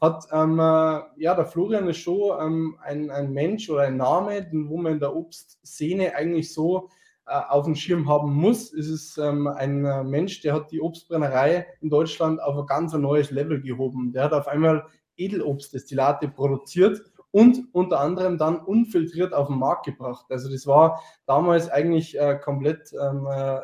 [0.00, 4.42] Hat ähm, äh, ja der Florian ist schon ähm, ein, ein Mensch oder ein Name,
[4.42, 6.88] den wo man in der Obstszene eigentlich so
[7.26, 8.72] äh, auf dem Schirm haben muss.
[8.72, 12.92] Es ist ähm, ein äh, Mensch, der hat die Obstbrennerei in Deutschland auf ein ganz
[12.94, 14.12] neues Level gehoben.
[14.12, 20.26] Der hat auf einmal Edelobstdestillate produziert und unter anderem dann unfiltriert auf den Markt gebracht.
[20.30, 23.60] Also das war damals eigentlich äh, komplett ähm, äh,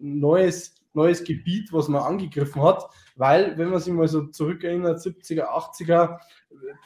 [0.00, 5.46] neues, neues Gebiet, was man angegriffen hat, weil, wenn man sich mal so zurückerinnert, 70er,
[5.46, 6.18] 80er,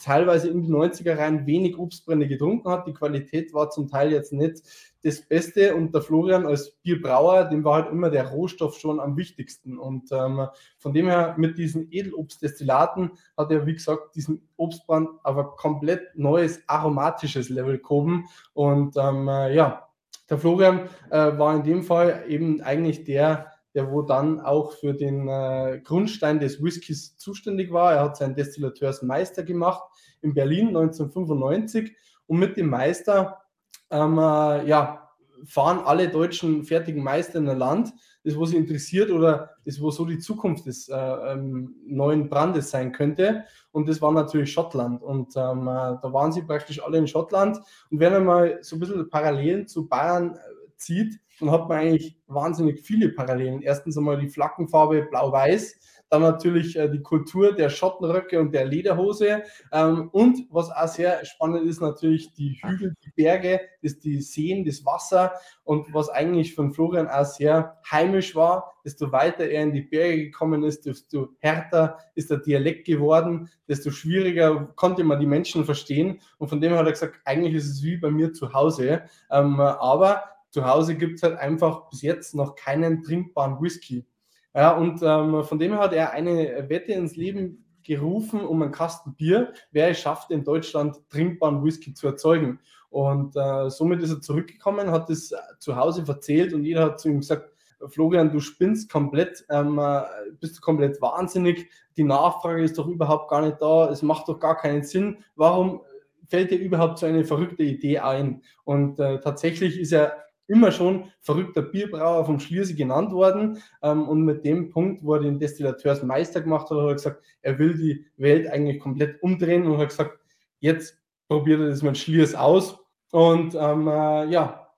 [0.03, 2.87] teilweise in die 90er rein wenig Obstbrände getrunken hat.
[2.87, 4.63] Die Qualität war zum Teil jetzt nicht
[5.03, 9.17] das Beste und der Florian als Bierbrauer, dem war halt immer der Rohstoff schon am
[9.17, 9.79] wichtigsten.
[9.79, 10.47] Und ähm,
[10.79, 16.61] von dem her mit diesen Edelobstdestillaten hat er, wie gesagt, diesen Obstbrand ein komplett neues
[16.69, 18.27] aromatisches Level gehoben.
[18.53, 19.89] Und ähm, äh, ja,
[20.31, 24.95] der Florian äh, war in dem Fall eben eigentlich der, der wo dann auch für
[24.95, 27.95] den äh, Grundstein des Whiskys zuständig war.
[27.95, 29.83] Er hat seinen Destillateursmeister gemacht
[30.21, 33.43] in Berlin 1995 und mit dem Meister
[33.91, 35.11] ähm, äh, ja,
[35.45, 37.93] fahren alle deutschen fertigen Meister in ein Land,
[38.25, 42.71] das, was sie interessiert oder das, wo so die Zukunft des äh, ähm, neuen Brandes
[42.71, 43.45] sein könnte.
[43.73, 45.03] Und das war natürlich Schottland.
[45.03, 47.59] Und ähm, äh, da waren sie praktisch alle in Schottland.
[47.91, 50.39] Und wenn man mal so ein bisschen Parallelen zu Bayern äh,
[50.77, 53.63] zieht, dann hat man eigentlich wahnsinnig viele Parallelen.
[53.63, 55.77] Erstens einmal die Flaggenfarbe blau-weiß,
[56.09, 59.43] dann natürlich äh, die Kultur der Schottenröcke und der Lederhose.
[59.73, 64.65] Ähm, und was auch sehr spannend ist, natürlich die Hügel, die Berge, das, die Seen,
[64.65, 65.33] das Wasser.
[65.65, 70.25] Und was eigentlich von Florian auch sehr heimisch war, desto weiter er in die Berge
[70.25, 76.21] gekommen ist, desto härter ist der Dialekt geworden, desto schwieriger konnte man die Menschen verstehen.
[76.39, 79.03] Und von dem hat er gesagt, eigentlich ist es wie bei mir zu Hause.
[79.31, 84.07] Ähm, aber zu Hause gibt es halt einfach bis jetzt noch keinen trinkbaren Whisky.
[84.55, 88.71] Ja, und ähm, von dem her hat er eine Wette ins Leben gerufen um einen
[88.71, 92.61] Kasten Bier, wer es schafft, in Deutschland trinkbaren Whisky zu erzeugen.
[92.91, 97.09] Und äh, somit ist er zurückgekommen, hat es zu Hause verzählt und jeder hat zu
[97.09, 97.51] ihm gesagt,
[97.89, 100.03] Florian, du spinnst komplett, ähm, äh,
[100.39, 104.39] bist du komplett wahnsinnig, die Nachfrage ist doch überhaupt gar nicht da, es macht doch
[104.39, 105.81] gar keinen Sinn, warum
[106.29, 108.43] fällt dir überhaupt so eine verrückte Idee ein?
[108.65, 113.59] Und äh, tatsächlich ist er immer schon verrückter Bierbrauer vom Schliersee genannt worden.
[113.83, 117.59] Ähm, und mit dem Punkt, wo er den Destillateursmeister gemacht hat, hat er gesagt, er
[117.59, 120.19] will die Welt eigentlich komplett umdrehen und hat gesagt,
[120.61, 122.79] jetzt probiert er das mit Schliers aus.
[123.11, 124.69] Und ähm, äh, ja,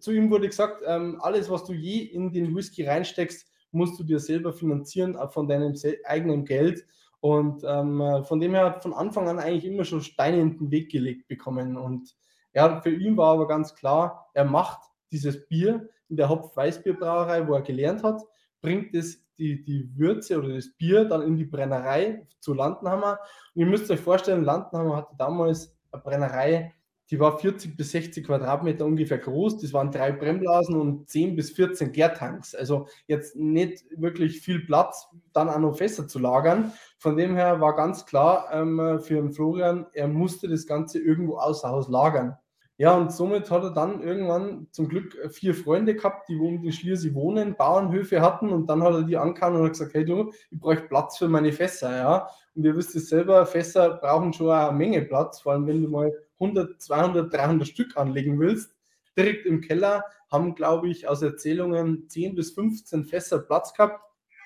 [0.00, 4.04] zu ihm wurde gesagt, ähm, alles, was du je in den Whisky reinsteckst, musst du
[4.04, 6.84] dir selber finanzieren von deinem eigenen Geld.
[7.20, 10.58] Und ähm, äh, von dem her hat von Anfang an eigentlich immer schon Steine in
[10.58, 11.76] den Weg gelegt bekommen.
[11.76, 12.14] Und
[12.52, 14.80] ja, für ihn war aber ganz klar, er macht
[15.12, 18.22] dieses Bier in der Hopf-Weißbierbrauerei, wo er gelernt hat,
[18.60, 23.18] bringt es die, die Würze oder das Bier dann in die Brennerei zu Landenhammer.
[23.54, 26.72] Und ihr müsst euch vorstellen, Landenhammer hatte damals eine Brennerei,
[27.10, 29.60] die war 40 bis 60 Quadratmeter ungefähr groß.
[29.60, 32.54] Das waren drei Brennblasen und 10 bis 14 Gärtanks.
[32.54, 36.72] Also jetzt nicht wirklich viel Platz, dann auch noch Fässer zu lagern.
[36.98, 41.36] Von dem her war ganz klar ähm, für den Florian, er musste das Ganze irgendwo
[41.36, 42.36] außer Haus lagern.
[42.78, 47.14] Ja, und somit hat er dann irgendwann zum Glück vier Freunde gehabt, die die Schliersee
[47.14, 50.60] wohnen, Bauernhöfe hatten und dann hat er die angehauen und hat gesagt, hey du, ich
[50.60, 52.28] brauche Platz für meine Fässer, ja.
[52.54, 55.88] Und ihr wisst es selber, Fässer brauchen schon eine Menge Platz, vor allem wenn du
[55.88, 58.74] mal 100, 200, 300 Stück anlegen willst.
[59.16, 64.00] Direkt im Keller haben, glaube ich, aus Erzählungen 10 bis 15 Fässer Platz gehabt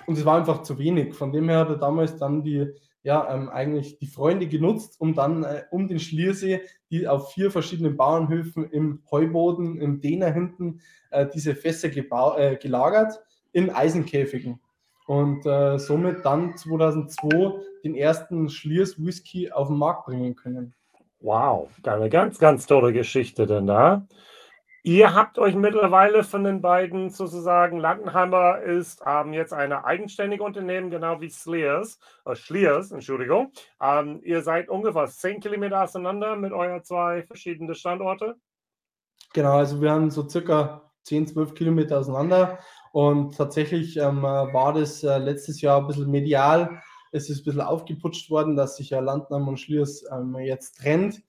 [0.06, 1.14] und es war einfach zu wenig.
[1.14, 5.14] Von dem her hat er damals dann die ja, ähm, eigentlich die Freunde genutzt, um
[5.14, 6.60] dann äh, um den Schliersee,
[6.90, 13.20] die auf vier verschiedenen Bauernhöfen im Heuboden, im Dehner hinten, äh, diese Fässer äh, gelagert
[13.52, 14.60] in Eisenkäfigen.
[15.06, 20.74] Und äh, somit dann 2002 den ersten Schliers Whisky auf den Markt bringen können.
[21.20, 24.06] Wow, eine ganz, ganz tolle Geschichte denn da.
[24.82, 30.90] Ihr habt euch mittlerweile von den beiden sozusagen, Landenheimer ist ähm, jetzt eine eigenständige Unternehmen,
[30.90, 33.52] genau wie Slears, äh, Schliers, Entschuldigung.
[33.78, 38.36] Ähm, ihr seid ungefähr 10 Kilometer auseinander mit euren zwei verschiedenen Standorte.
[39.34, 42.58] Genau, also wir haben so circa 10, 12 Kilometer auseinander
[42.92, 46.80] und tatsächlich ähm, war das äh, letztes Jahr ein bisschen medial.
[47.12, 51.22] Es ist ein bisschen aufgeputscht worden, dass sich ja Landnahme und Schliers ähm, jetzt trennt.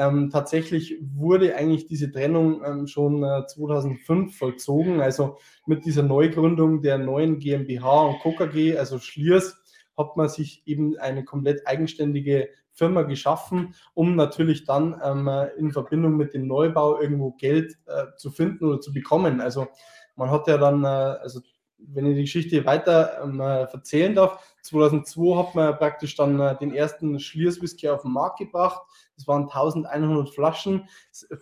[0.00, 5.02] Ähm, tatsächlich wurde eigentlich diese Trennung ähm, schon äh, 2005 vollzogen.
[5.02, 5.36] Also
[5.66, 9.58] mit dieser Neugründung der neuen GmbH und KKG, also Schliers,
[9.98, 16.16] hat man sich eben eine komplett eigenständige Firma geschaffen, um natürlich dann ähm, in Verbindung
[16.16, 19.42] mit dem Neubau irgendwo Geld äh, zu finden oder zu bekommen.
[19.42, 19.66] Also
[20.16, 21.40] man hat ja dann, äh, also
[21.86, 26.56] wenn ich die Geschichte weiter ähm, äh, erzählen darf, 2002 hat man praktisch dann äh,
[26.56, 28.82] den ersten Schliers Whisky auf den Markt gebracht.
[29.16, 30.88] Das waren 1100 Flaschen.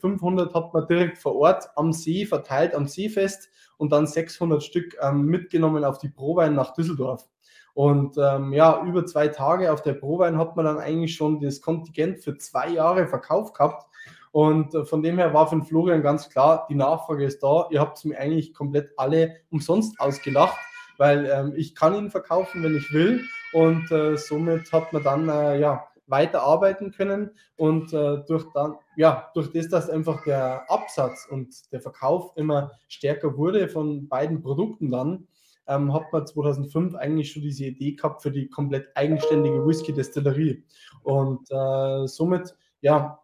[0.00, 4.96] 500 hat man direkt vor Ort am See verteilt, am Seefest und dann 600 Stück
[5.00, 7.28] ähm, mitgenommen auf die Prowein nach Düsseldorf.
[7.74, 11.60] Und ähm, ja, über zwei Tage auf der Prowein hat man dann eigentlich schon das
[11.60, 13.86] Kontingent für zwei Jahre verkauft gehabt.
[14.32, 17.68] Und äh, von dem her war von Florian ganz klar, die Nachfrage ist da.
[17.70, 20.58] Ihr habt es mir eigentlich komplett alle umsonst ausgelacht,
[20.96, 23.24] weil ähm, ich kann ihn verkaufen, wenn ich will.
[23.52, 28.76] Und äh, somit hat man dann äh, ja weiter arbeiten können und äh, durch dann
[28.96, 34.42] ja durch das, dass einfach der Absatz und der Verkauf immer stärker wurde von beiden
[34.42, 35.28] Produkten dann,
[35.66, 40.64] ähm, hat man 2005 eigentlich schon diese Idee gehabt für die komplett eigenständige Whisky-Destillerie
[41.02, 43.20] und äh, somit ja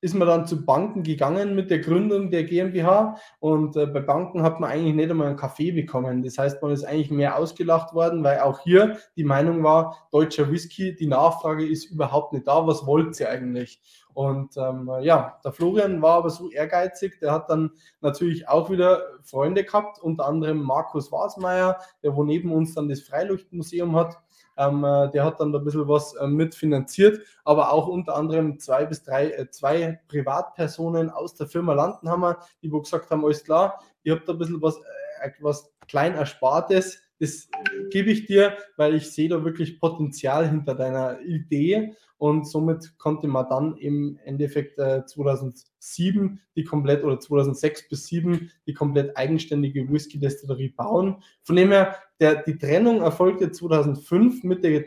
[0.00, 3.16] ist man dann zu Banken gegangen mit der Gründung der GmbH.
[3.40, 6.22] Und äh, bei Banken hat man eigentlich nicht einmal einen Kaffee bekommen.
[6.22, 10.50] Das heißt, man ist eigentlich mehr ausgelacht worden, weil auch hier die Meinung war, deutscher
[10.50, 13.80] Whisky, die Nachfrage ist überhaupt nicht da, was wollt ihr eigentlich?
[14.14, 19.02] Und ähm, ja, der Florian war aber so ehrgeizig, der hat dann natürlich auch wieder
[19.22, 24.16] Freunde gehabt, unter anderem Markus Wasmeier, der wo neben uns dann das Freilichtmuseum hat
[24.58, 28.58] ähm, äh, der hat dann da ein bisschen was äh, mitfinanziert, aber auch unter anderem
[28.58, 33.44] zwei bis drei, äh, zwei Privatpersonen aus der Firma Landenhammer, die wo gesagt haben, alles
[33.44, 34.76] klar, ihr habt da ein bisschen was,
[35.22, 37.48] äh, was klein Erspartes, das
[37.90, 43.28] gebe ich dir, weil ich sehe da wirklich Potenzial hinter deiner Idee und somit konnte
[43.28, 49.88] man dann im Endeffekt äh, 2007 die komplett oder 2006 bis 2007 die komplett eigenständige
[49.90, 51.22] Whisky-Destillerie bauen.
[51.42, 54.84] Von dem her, der, die Trennung erfolgte 2005 mit der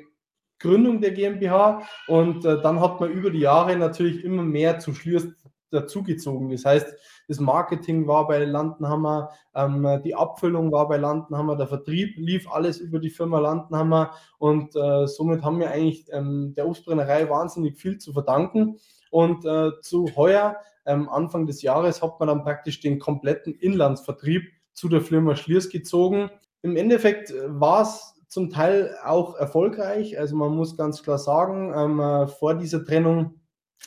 [0.60, 4.94] Gründung der GmbH und äh, dann hat man über die Jahre natürlich immer mehr zu
[4.94, 5.28] Schliers
[5.72, 6.50] dazugezogen.
[6.50, 6.94] Das heißt,
[7.28, 12.80] das Marketing war bei Landenhammer, ähm, die Abfüllung war bei Landenhammer, der Vertrieb lief alles
[12.80, 17.98] über die Firma Landenhammer und äh, somit haben wir eigentlich ähm, der Obstbrennerei wahnsinnig viel
[17.98, 18.78] zu verdanken.
[19.12, 20.56] Und äh, zu heuer,
[20.86, 25.70] ähm, Anfang des Jahres, hat man dann praktisch den kompletten Inlandsvertrieb zu der Firma Schliers
[25.70, 26.30] gezogen.
[26.62, 30.18] Im Endeffekt äh, war es zum Teil auch erfolgreich.
[30.18, 33.41] Also man muss ganz klar sagen, ähm, äh, vor dieser Trennung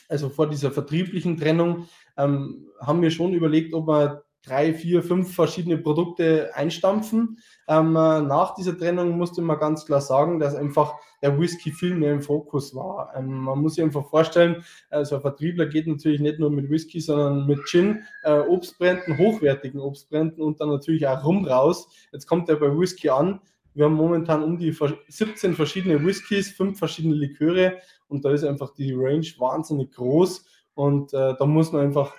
[0.09, 5.33] also vor dieser vertrieblichen Trennung, ähm, haben wir schon überlegt, ob wir drei, vier, fünf
[5.33, 7.39] verschiedene Produkte einstampfen.
[7.67, 11.95] Ähm, äh, nach dieser Trennung musste man ganz klar sagen, dass einfach der Whisky viel
[11.95, 13.11] mehr im Fokus war.
[13.15, 16.99] Ähm, man muss sich einfach vorstellen, also ein Vertriebler geht natürlich nicht nur mit Whisky,
[16.99, 21.89] sondern mit Gin, äh, Obstbränden, hochwertigen Obstbränden und dann natürlich auch Rum raus.
[22.11, 23.41] Jetzt kommt er bei Whisky an.
[23.75, 28.73] Wir haben momentan um die 17 verschiedene Whiskys, fünf verschiedene Liköre und da ist einfach
[28.73, 32.15] die Range wahnsinnig groß und äh, da muss man einfach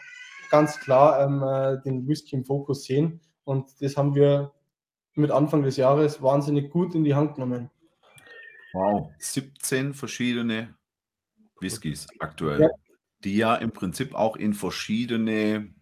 [0.50, 4.52] ganz klar ähm, äh, den Whisky im Fokus sehen und das haben wir
[5.14, 7.70] mit Anfang des Jahres wahnsinnig gut in die Hand genommen.
[8.74, 10.74] Wow, 17 verschiedene
[11.60, 12.68] Whiskys aktuell, ja.
[13.24, 15.74] die ja im Prinzip auch in verschiedene,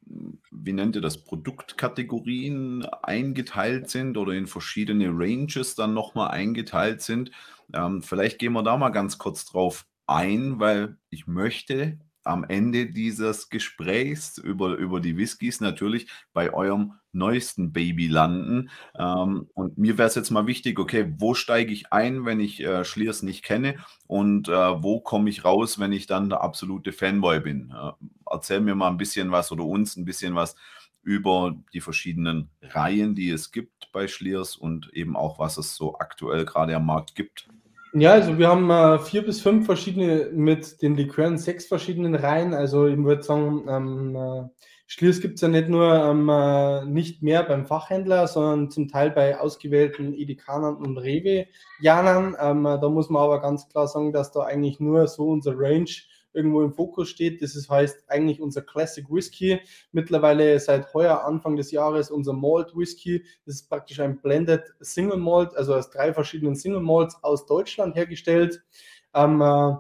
[0.51, 7.31] wie nennt ihr das, Produktkategorien eingeteilt sind oder in verschiedene Ranges dann nochmal eingeteilt sind.
[7.73, 12.87] Ähm, vielleicht gehen wir da mal ganz kurz drauf ein, weil ich möchte am Ende
[12.87, 18.71] dieses Gesprächs über, über die Whiskys natürlich bei eurem neuesten Baby landen.
[18.99, 22.63] Ähm, und mir wäre es jetzt mal wichtig, okay, wo steige ich ein, wenn ich
[22.63, 26.93] äh, Schliers nicht kenne und äh, wo komme ich raus, wenn ich dann der absolute
[26.93, 27.71] Fanboy bin?
[27.71, 27.93] Äh,
[28.35, 30.57] erzähl mir mal ein bisschen was oder uns ein bisschen was
[31.03, 35.99] über die verschiedenen Reihen, die es gibt bei Schliers und eben auch, was es so
[35.99, 37.49] aktuell gerade am Markt gibt.
[37.93, 42.53] Ja, also wir haben äh, vier bis fünf verschiedene mit den Likören, sechs verschiedenen Reihen.
[42.53, 44.49] Also ich würde sagen, ähm, äh,
[44.87, 49.11] Schliers gibt es ja nicht nur ähm, äh, nicht mehr beim Fachhändler, sondern zum Teil
[49.11, 52.37] bei ausgewählten Edikanern und Rewe-Janern.
[52.41, 55.55] Ähm, äh, da muss man aber ganz klar sagen, dass da eigentlich nur so unser
[55.57, 55.91] Range
[56.35, 57.43] irgendwo im Fokus steht.
[57.43, 59.61] Das ist, heißt eigentlich unser Classic Whisky.
[59.93, 63.25] Mittlerweile seit heuer, Anfang des Jahres, unser Malt Whisky.
[63.47, 67.95] Das ist praktisch ein Blended Single Malt, also aus drei verschiedenen Single Malts aus Deutschland
[67.97, 68.63] hergestellt.
[69.15, 69.77] Ähm, äh,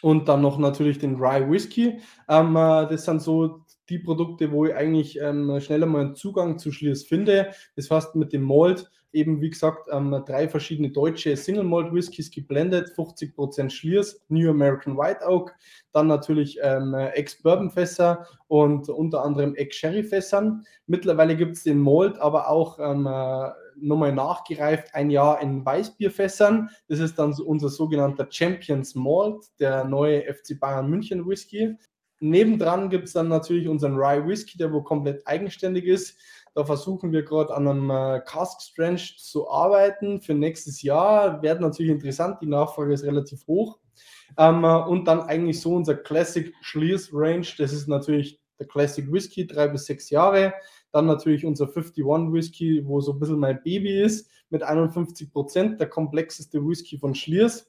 [0.00, 2.00] und dann noch natürlich den Rye Whisky.
[2.28, 6.58] Ähm, äh, das sind so die Produkte, wo ich eigentlich ähm, schneller mal einen Zugang
[6.58, 7.52] zu Schliers finde.
[7.76, 12.30] Das heißt, mit dem Malt eben, wie gesagt, ähm, drei verschiedene deutsche Single Malt Whiskys
[12.30, 15.54] geblendet, 50% Schliers, New American White Oak,
[15.92, 20.64] dann natürlich ähm, Ex-Bourbon-Fässer und unter anderem Ex-Sherry-Fässern.
[20.86, 26.68] Mittlerweile gibt es den Malt, aber auch ähm, äh, nochmal nachgereift, ein Jahr in Weißbierfässern.
[26.88, 31.76] Das ist dann unser sogenannter Champions Malt, der neue FC Bayern München Whisky.
[32.20, 36.18] Nebendran gibt es dann natürlich unseren Rye Whisky, der wo komplett eigenständig ist.
[36.54, 41.42] Da versuchen wir gerade an einem äh, Cask Strength zu arbeiten für nächstes Jahr.
[41.42, 43.78] Wird natürlich interessant, die Nachfrage ist relativ hoch.
[44.38, 49.10] Ähm, äh, und dann eigentlich so unser Classic Schliers Range, das ist natürlich der Classic
[49.10, 50.54] Whisky, drei bis sechs Jahre.
[50.92, 55.80] Dann natürlich unser 51 Whisky, wo so ein bisschen mein Baby ist, mit 51 Prozent,
[55.80, 57.68] der komplexeste Whisky von Schliers.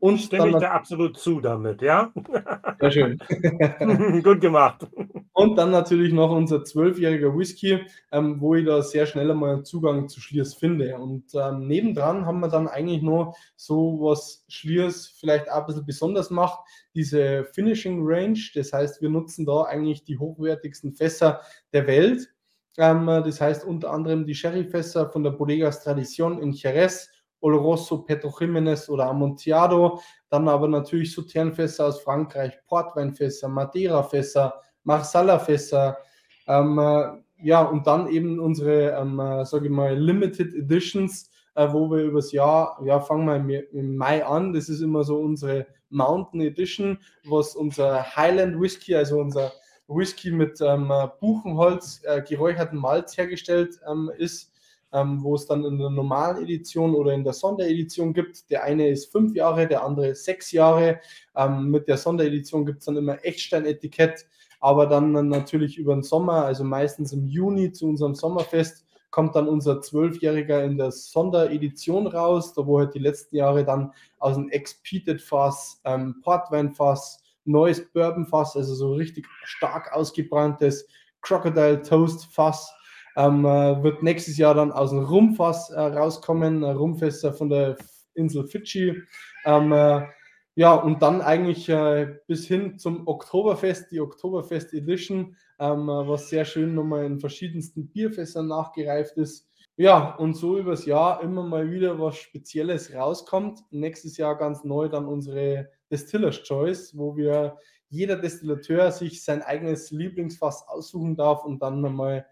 [0.00, 2.12] Und Stimme ich da absolut zu damit, ja?
[2.80, 3.18] Sehr schön.
[4.22, 4.86] Gut gemacht.
[5.32, 7.80] Und dann natürlich noch unser zwölfjähriger Whisky,
[8.10, 10.96] ähm, wo ich da sehr schnell einmal einen Zugang zu Schliers finde.
[10.98, 15.86] Und ähm, nebendran haben wir dann eigentlich noch so, was Schliers vielleicht auch ein bisschen
[15.86, 16.58] besonders macht,
[16.94, 18.38] diese Finishing Range.
[18.54, 21.40] Das heißt, wir nutzen da eigentlich die hochwertigsten Fässer
[21.72, 22.28] der Welt.
[22.76, 27.10] Ähm, das heißt unter anderem die Sherryfässer von der Bodegas Tradition in Jerez
[27.40, 30.00] Oloroso, Petro Jiménez oder Amontillado.
[30.28, 35.98] Dann aber natürlich Sauternfässer aus Frankreich, Portweinfässer, Madeira-Fässer, Marsala-Fässer.
[36.46, 41.68] Ähm, äh, ja, und dann eben unsere, ähm, äh, sage ich mal, Limited Editions, äh,
[41.70, 44.52] wo wir übers Jahr, ja, fangen wir im Mai an.
[44.52, 49.52] Das ist immer so unsere Mountain Edition, was unser Highland Whisky, also unser
[49.86, 54.47] Whisky mit ähm, Buchenholz, äh, geräucherten Malz hergestellt ähm, ist
[54.92, 58.50] ähm, wo es dann in der normalen Edition oder in der Sonderedition gibt.
[58.50, 61.00] Der eine ist fünf Jahre, der andere sechs Jahre.
[61.36, 64.26] Ähm, mit der Sonderedition gibt es dann immer Echtstein-Etikett,
[64.60, 69.48] aber dann natürlich über den Sommer, also meistens im Juni zu unserem Sommerfest, kommt dann
[69.48, 74.50] unser Zwölfjähriger in der Sonderedition raus, da wo halt die letzten Jahre dann aus dem
[74.50, 80.86] Expeated-Fass, ähm, Portwein-Fass, neues Bourbon-Fass, also so richtig stark ausgebranntes
[81.22, 82.72] Crocodile Toast-Fass
[83.18, 87.76] ähm, äh, wird nächstes Jahr dann aus dem Rumfass äh, rauskommen, äh, Rumfässer von der
[88.14, 89.02] Insel Fidschi.
[89.44, 90.06] Ähm, äh,
[90.54, 96.30] ja, und dann eigentlich äh, bis hin zum Oktoberfest, die Oktoberfest Edition, ähm, äh, was
[96.30, 99.48] sehr schön nochmal in verschiedensten Bierfässern nachgereift ist.
[99.76, 103.60] Ja, und so übers Jahr immer mal wieder was Spezielles rauskommt.
[103.70, 107.58] Nächstes Jahr ganz neu dann unsere Distillers Choice, wo wir
[107.88, 112.26] jeder Destillateur sich sein eigenes Lieblingsfass aussuchen darf und dann nochmal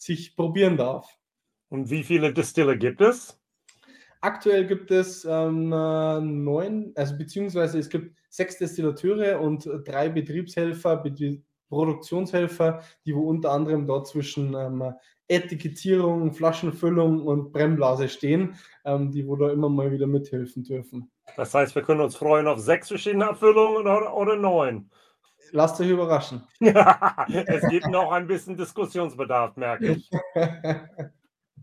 [0.00, 1.18] sich probieren darf.
[1.68, 3.38] Und wie viele Distiller gibt es?
[4.22, 11.02] Aktuell gibt es ähm, äh, neun, also beziehungsweise es gibt sechs Destillateure und drei Betriebshelfer,
[11.68, 14.92] Produktionshelfer, die wo unter anderem dort zwischen ähm,
[15.28, 21.10] Etikettierung, Flaschenfüllung und Brennblase stehen, ähm, die wo da immer mal wieder mithelfen dürfen.
[21.36, 24.90] Das heißt, wir können uns freuen auf sechs verschiedene Abfüllungen oder, oder neun
[25.52, 26.42] lasst euch überraschen.
[26.60, 30.10] es gibt noch ein bisschen Diskussionsbedarf, merke ich.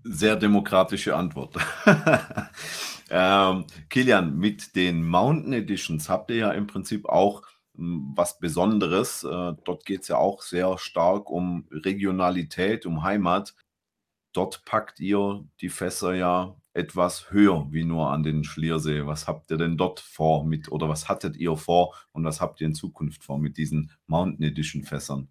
[0.03, 1.55] Sehr demokratische Antwort.
[3.09, 7.41] ähm, Kilian, mit den Mountain Editions habt ihr ja im Prinzip auch
[7.75, 9.23] hm, was Besonderes.
[9.23, 13.55] Äh, dort geht es ja auch sehr stark um Regionalität, um Heimat.
[14.33, 19.05] Dort packt ihr die Fässer ja etwas höher wie nur an den Schliersee.
[19.05, 22.61] Was habt ihr denn dort vor mit oder was hattet ihr vor und was habt
[22.61, 25.29] ihr in Zukunft vor mit diesen Mountain Edition Fässern?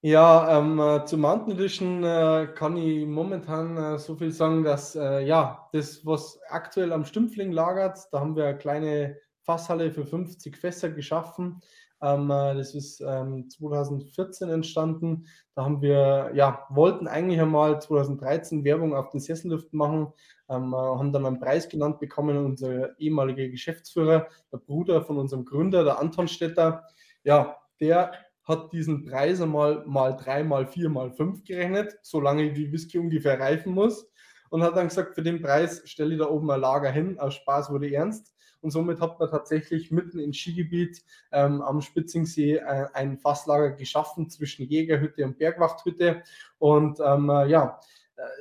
[0.00, 4.94] Ja, ähm, äh, zu Mountain Edition äh, kann ich momentan äh, so viel sagen, dass
[4.94, 10.06] äh, ja, das, was aktuell am Stümpfling lagert, da haben wir eine kleine Fasshalle für
[10.06, 11.60] 50 Fässer geschaffen.
[12.00, 15.26] Ähm, äh, das ist ähm, 2014 entstanden.
[15.54, 20.12] Da haben wir, ja, wollten eigentlich einmal 2013 Werbung auf den Sessellift machen,
[20.48, 25.44] ähm, äh, haben dann einen Preis genannt bekommen, unser ehemaliger Geschäftsführer, der Bruder von unserem
[25.44, 26.84] Gründer, der Anton Stetter.
[27.24, 28.12] Ja, der
[28.44, 33.38] hat diesen Preis einmal mal drei, mal vier, mal fünf gerechnet, solange die Whisky ungefähr
[33.38, 34.10] reifen muss.
[34.50, 37.34] Und hat dann gesagt, für den Preis stelle ich da oben ein Lager hin, aus
[37.34, 38.34] Spaß wurde ernst.
[38.60, 44.30] Und somit hat man tatsächlich mitten im Skigebiet ähm, am Spitzingsee äh, ein Fasslager geschaffen
[44.30, 46.22] zwischen Jägerhütte und Bergwachthütte.
[46.58, 47.78] Und ähm, äh, ja,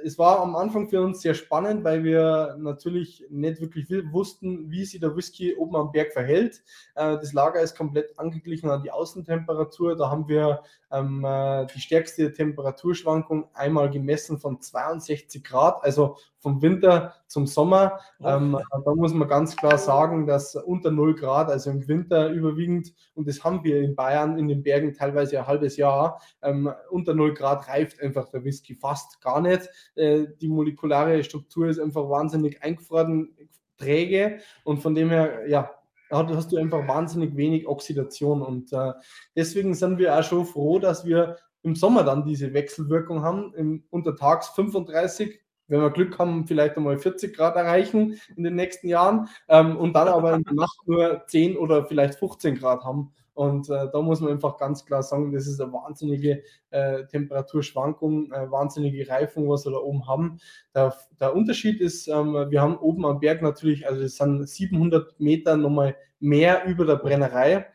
[0.04, 4.86] es war am Anfang für uns sehr spannend, weil wir natürlich nicht wirklich wussten, wie
[4.86, 6.64] sich der Whisky oben am Berg verhält.
[6.96, 9.96] Äh, das Lager ist komplett angeglichen an die Außentemperatur.
[9.96, 16.18] Da haben wir ähm, äh, die stärkste Temperaturschwankung einmal gemessen von 62 Grad, also
[16.48, 18.00] vom Winter zum Sommer.
[18.24, 22.94] Ähm, da muss man ganz klar sagen, dass unter 0 Grad, also im Winter überwiegend,
[23.16, 27.14] und das haben wir in Bayern in den Bergen teilweise ein halbes Jahr, ähm, unter
[27.14, 29.70] 0 Grad reift einfach der Whisky fast gar nicht.
[29.96, 33.36] Äh, die molekulare Struktur ist einfach wahnsinnig eingefroren,
[33.78, 35.70] träge und von dem her, ja,
[36.10, 38.42] hast du einfach wahnsinnig wenig Oxidation.
[38.42, 38.94] Und äh,
[39.36, 43.84] deswegen sind wir auch schon froh, dass wir im Sommer dann diese Wechselwirkung haben, im,
[43.90, 49.28] untertags 35, wenn wir Glück haben, vielleicht einmal 40 Grad erreichen in den nächsten Jahren
[49.48, 53.12] ähm, und dann aber in der Nacht nur 10 oder vielleicht 15 Grad haben.
[53.38, 56.42] Und äh, da muss man einfach ganz klar sagen, das ist eine wahnsinnige
[56.72, 60.40] äh, Temperaturschwankung, äh, wahnsinnige Reifung, was wir da oben haben.
[60.74, 65.20] Der, der Unterschied ist, ähm, wir haben oben am Berg natürlich, also es sind 700
[65.20, 67.68] Meter nochmal mehr über der Brennerei.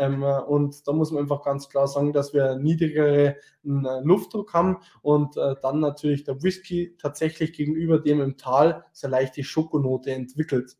[0.00, 5.36] Ähm, und da muss man einfach ganz klar sagen, dass wir niedrigeren Luftdruck haben und
[5.36, 10.78] äh, dann natürlich der Whisky tatsächlich gegenüber dem im Tal sehr leichte Schokonote entwickelt.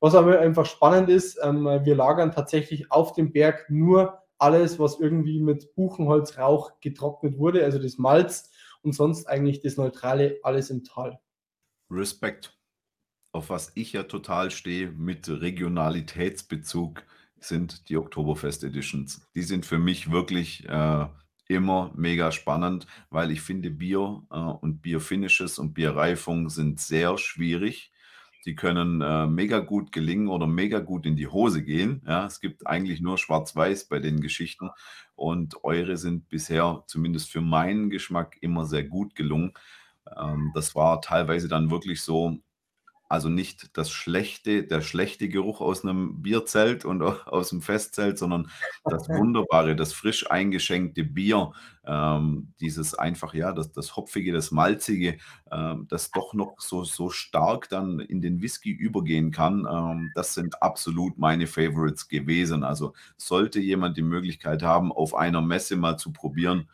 [0.00, 4.98] Was aber einfach spannend ist, ähm, wir lagern tatsächlich auf dem Berg nur alles, was
[4.98, 8.50] irgendwie mit Buchenholzrauch getrocknet wurde, also das Malz
[8.82, 11.20] und sonst eigentlich das Neutrale, alles im Tal.
[11.90, 12.58] Respekt.
[13.32, 17.04] Auf was ich ja total stehe mit Regionalitätsbezug
[17.44, 19.26] sind die Oktoberfest Editions.
[19.34, 21.06] Die sind für mich wirklich äh,
[21.48, 27.92] immer mega spannend, weil ich finde, Bier äh, und Bierfinishes und Bierreifung sind sehr schwierig.
[28.44, 32.02] Die können äh, mega gut gelingen oder mega gut in die Hose gehen.
[32.06, 34.70] Ja, es gibt eigentlich nur Schwarz-Weiß bei den Geschichten
[35.14, 39.52] und eure sind bisher zumindest für meinen Geschmack immer sehr gut gelungen.
[40.16, 42.38] Ähm, das war teilweise dann wirklich so,
[43.12, 48.50] also nicht das schlechte, der schlechte Geruch aus einem Bierzelt und aus dem Festzelt, sondern
[48.84, 51.52] das wunderbare, das frisch eingeschenkte Bier,
[51.84, 55.18] ähm, dieses einfach, ja, das, das Hopfige, das Malzige,
[55.50, 59.66] ähm, das doch noch so, so stark dann in den Whisky übergehen kann.
[59.70, 62.64] Ähm, das sind absolut meine Favorites gewesen.
[62.64, 66.66] Also sollte jemand die Möglichkeit haben, auf einer Messe mal zu probieren,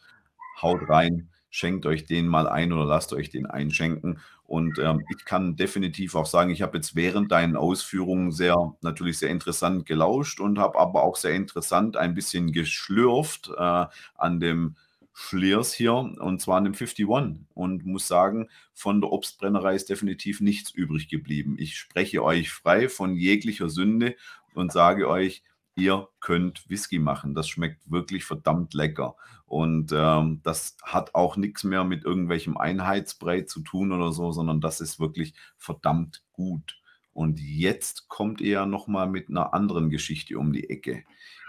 [0.63, 4.21] haut rein schenkt euch den mal ein oder lasst euch den einschenken.
[4.45, 9.19] Und ähm, ich kann definitiv auch sagen, ich habe jetzt während deinen Ausführungen sehr, natürlich
[9.19, 14.77] sehr interessant gelauscht und habe aber auch sehr interessant ein bisschen geschlürft äh, an dem
[15.13, 17.07] Schliers hier und zwar an dem 51
[17.55, 21.57] und muss sagen, von der Obstbrennerei ist definitiv nichts übrig geblieben.
[21.59, 24.15] Ich spreche euch frei von jeglicher Sünde
[24.55, 25.43] und sage euch,
[25.75, 27.35] ihr könnt Whisky machen.
[27.35, 29.17] Das schmeckt wirklich verdammt lecker.
[29.49, 34.61] Und ähm, das hat auch nichts mehr mit irgendwelchem Einheitsbrei zu tun oder so, sondern
[34.61, 36.79] das ist wirklich verdammt gut.
[37.19, 41.03] Und jetzt kommt er nochmal mit einer anderen Geschichte um die Ecke.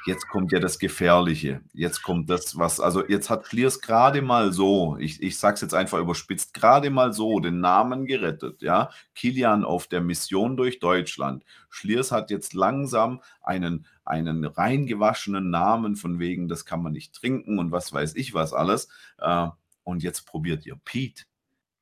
[0.08, 1.62] Jetzt kommt ja das Gefährliche.
[1.74, 5.76] Jetzt kommt das, was, also jetzt hat Schliers gerade mal so, ich, ich sag's jetzt
[5.76, 8.90] einfach überspitzt, gerade mal so den Namen gerettet, ja.
[9.14, 11.44] Kilian auf der Mission durch Deutschland.
[11.70, 17.60] Schliers hat jetzt langsam einen, einen reingewaschenen Namen von wegen, das kann man nicht trinken
[17.60, 18.90] und was weiß ich was alles.
[19.20, 19.50] Äh,
[19.84, 21.26] und jetzt probiert ihr Pete.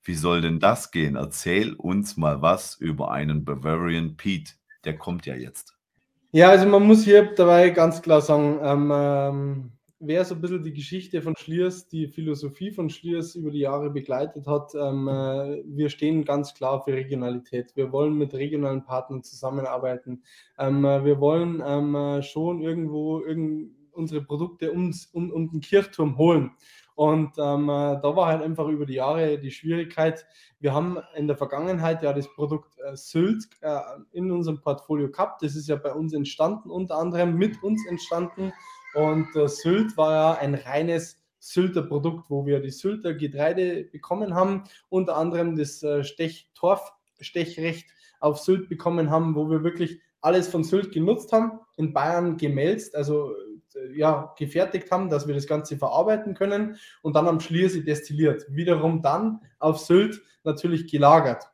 [0.08, 1.18] Wie soll denn das gehen?
[1.18, 4.54] Erzähl uns mal was über einen Bavarian Pete.
[4.86, 5.76] Der kommt ja jetzt.
[6.32, 10.64] Ja, also man muss hier dabei ganz klar sagen, ähm, ähm, wer so ein bisschen
[10.64, 15.62] die Geschichte von Schliers, die Philosophie von Schliers über die Jahre begleitet hat, ähm, äh,
[15.66, 17.76] wir stehen ganz klar für Regionalität.
[17.76, 20.24] Wir wollen mit regionalen Partnern zusammenarbeiten.
[20.58, 25.60] Ähm, äh, wir wollen ähm, äh, schon irgendwo irgend unsere Produkte ums, um, um den
[25.60, 26.52] Kirchturm holen.
[26.98, 30.26] Und ähm, äh, da war halt einfach über die Jahre die Schwierigkeit.
[30.60, 33.80] Wir haben in der Vergangenheit ja das Produkt äh, Sylt äh,
[34.14, 35.44] in unserem Portfolio gehabt.
[35.44, 38.52] Das ist ja bei uns entstanden, unter anderem mit uns entstanden.
[38.96, 44.34] Und äh, Sylt war ja ein reines Sylter Produkt, wo wir die Sylter Getreide bekommen
[44.34, 47.86] haben, unter anderem das äh, Stech Torfstechrecht
[48.20, 52.96] auf Sylt bekommen haben, wo wir wirklich alles von Sylt genutzt haben, in Bayern gemälzt,
[52.96, 53.36] also
[53.96, 58.46] ja, gefertigt haben, dass wir das Ganze verarbeiten können und dann am Schliersee destilliert.
[58.50, 61.50] Wiederum dann auf Sylt natürlich gelagert.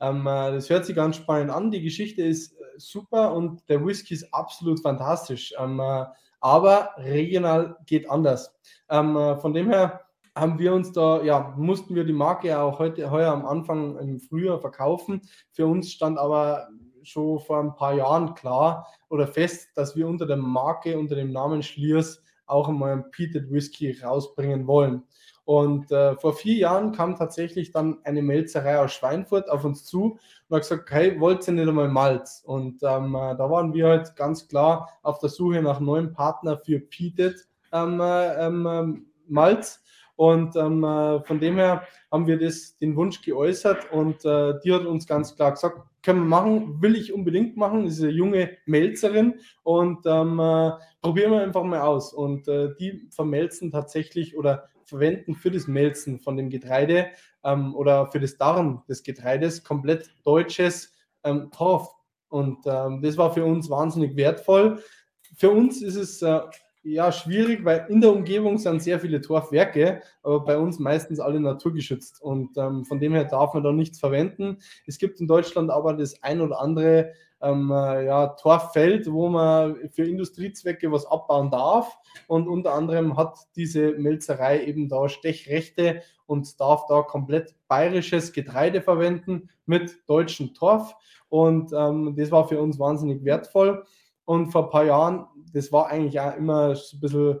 [0.00, 1.70] Ähm, äh, das hört sich ganz spannend an.
[1.70, 5.54] Die Geschichte ist äh, super und der Whisky ist absolut fantastisch.
[5.58, 6.04] Ähm, äh,
[6.40, 8.54] aber regional geht anders.
[8.88, 10.02] Ähm, äh, von dem her
[10.34, 14.20] haben wir uns da, ja, mussten wir die Marke auch heute, heuer am Anfang im
[14.20, 15.22] Frühjahr verkaufen.
[15.52, 16.68] Für uns stand aber
[17.06, 21.32] schon vor ein paar Jahren klar oder fest, dass wir unter der Marke, unter dem
[21.32, 25.02] Namen Schliers auch einmal einen Peated Whisky rausbringen wollen.
[25.44, 30.18] Und äh, vor vier Jahren kam tatsächlich dann eine Melzerei aus Schweinfurt auf uns zu
[30.48, 32.42] und hat gesagt, hey, wollt ihr nicht einmal Malz?
[32.44, 36.58] Und ähm, äh, da waren wir halt ganz klar auf der Suche nach neuen Partner
[36.58, 39.84] für Peated ähm, äh, ähm, Malz.
[40.16, 44.72] Und ähm, äh, von dem her haben wir das, den Wunsch geäußert und äh, die
[44.72, 47.84] hat uns ganz klar gesagt, können wir machen, will ich unbedingt machen.
[47.84, 50.70] Das ist eine junge Melzerin und ähm, äh,
[51.02, 52.14] probieren wir einfach mal aus.
[52.14, 57.08] Und äh, die vermelzen tatsächlich oder verwenden für das Melzen von dem Getreide
[57.42, 60.92] ähm, oder für das Darm des Getreides komplett deutsches
[61.24, 61.92] ähm, Torf.
[62.28, 64.80] Und ähm, das war für uns wahnsinnig wertvoll.
[65.36, 66.38] Für uns ist es äh,
[66.86, 71.40] ja schwierig, weil in der Umgebung sind sehr viele Torfwerke, aber bei uns meistens alle
[71.40, 72.22] naturgeschützt.
[72.22, 74.58] Und ähm, von dem her darf man da nichts verwenden.
[74.86, 77.12] Es gibt in Deutschland aber das ein oder andere
[77.42, 81.98] ähm, äh, ja, Torffeld, wo man für Industriezwecke was abbauen darf.
[82.28, 88.80] Und unter anderem hat diese Melzerei eben da Stechrechte und darf da komplett bayerisches Getreide
[88.80, 90.94] verwenden mit deutschem Torf.
[91.28, 93.84] Und ähm, das war für uns wahnsinnig wertvoll.
[94.26, 97.40] Und vor ein paar Jahren, das war eigentlich auch immer so ein bisschen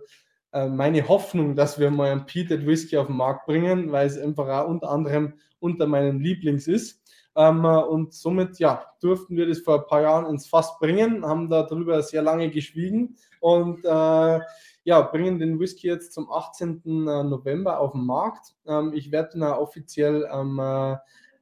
[0.52, 4.18] äh, meine Hoffnung, dass wir mal ein Peated Whisky auf den Markt bringen, weil es
[4.18, 7.02] einfach auch unter anderem unter meinen Lieblings ist.
[7.34, 11.50] Ähm, und somit ja, durften wir das vor ein paar Jahren ins Fass bringen, haben
[11.50, 14.40] darüber sehr lange geschwiegen und äh,
[14.84, 16.80] ja, bringen den Whisky jetzt zum 18.
[16.84, 18.54] Äh, November auf den Markt.
[18.66, 20.96] Ähm, ich werde ihn offiziell ähm, äh,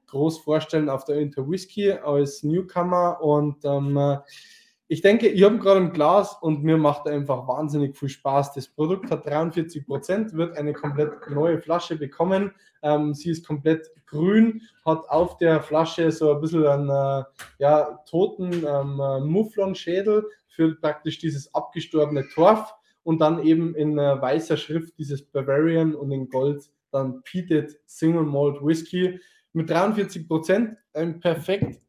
[0.08, 4.18] groß vorstellen auf der Inter Whisky als Newcomer und ähm, äh,
[4.86, 8.52] ich denke, ich habe gerade ein Glas und mir macht einfach wahnsinnig viel Spaß.
[8.52, 12.52] Das Produkt hat 43 Prozent, wird eine komplett neue Flasche bekommen.
[12.82, 17.24] Ähm, sie ist komplett grün, hat auf der Flasche so ein bisschen einen äh,
[17.58, 22.74] ja, toten ähm, äh, Mufflon-Schädel für praktisch dieses abgestorbene Torf
[23.04, 28.24] und dann eben in äh, weißer Schrift dieses Bavarian und in Gold dann Peated Single
[28.24, 29.18] Malt Whisky
[29.54, 30.76] mit 43 Prozent.
[30.92, 31.80] Ein perfekt,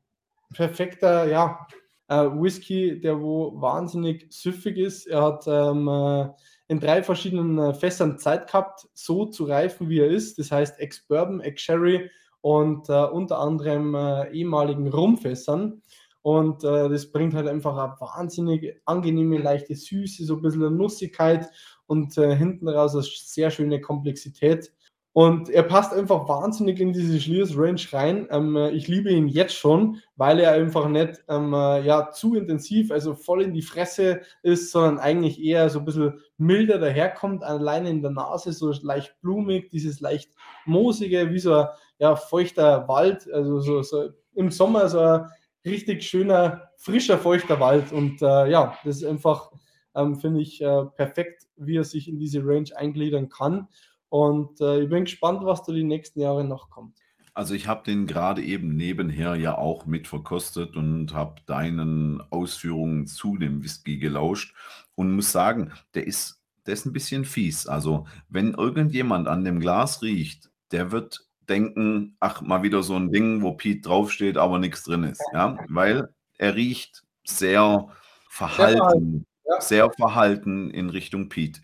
[0.53, 1.67] perfekter, ja,
[2.07, 5.07] äh, Whisky, der wo wahnsinnig süffig ist.
[5.07, 6.29] Er hat ähm, äh,
[6.67, 10.39] in drei verschiedenen äh, Fässern Zeit gehabt, so zu reifen, wie er ist.
[10.39, 12.09] Das heißt Ex-Bourbon, Ex-Sherry
[12.41, 15.81] und äh, unter anderem äh, ehemaligen Rumfässern.
[16.21, 21.47] Und äh, das bringt halt einfach eine wahnsinnig angenehme, leichte Süße, so ein bisschen Nussigkeit
[21.85, 24.71] und hinten raus eine sehr schöne Komplexität.
[25.17, 28.27] Und er passt einfach wahnsinnig in diese Schliers Range rein.
[28.31, 32.35] Ähm, äh, ich liebe ihn jetzt schon, weil er einfach nicht ähm, äh, ja, zu
[32.35, 37.45] intensiv, also voll in die Fresse ist, sondern eigentlich eher so ein bisschen milder daherkommt,
[37.45, 40.31] alleine in der Nase, so leicht blumig, dieses leicht
[40.65, 45.29] moosige, wie so ein ja, feuchter Wald, also so, so im Sommer so ein
[45.63, 47.93] richtig schöner, frischer, feuchter Wald.
[47.93, 49.49] Und äh, ja, das ist einfach,
[49.95, 53.69] ähm, finde ich, äh, perfekt, wie er sich in diese Range eingliedern kann.
[54.15, 56.97] Und äh, ich bin gespannt, was da die nächsten Jahre noch kommt.
[57.33, 63.07] Also ich habe den gerade eben nebenher ja auch mit verkostet und habe deinen Ausführungen
[63.07, 64.55] zu dem Whisky gelauscht
[64.95, 67.67] und muss sagen, der ist, der ist ein bisschen fies.
[67.67, 73.11] Also wenn irgendjemand an dem Glas riecht, der wird denken, ach, mal wieder so ein
[73.11, 75.21] Ding, wo Pete draufsteht, aber nichts drin ist.
[75.33, 76.07] Ja, weil
[76.37, 77.89] er riecht sehr
[78.29, 79.25] verhalten,
[79.59, 81.59] sehr verhalten in Richtung Pete.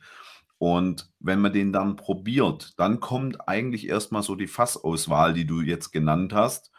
[0.62, 5.62] Und wenn man den dann probiert, dann kommt eigentlich erstmal so die Fassauswahl, die du
[5.62, 6.70] jetzt genannt hast.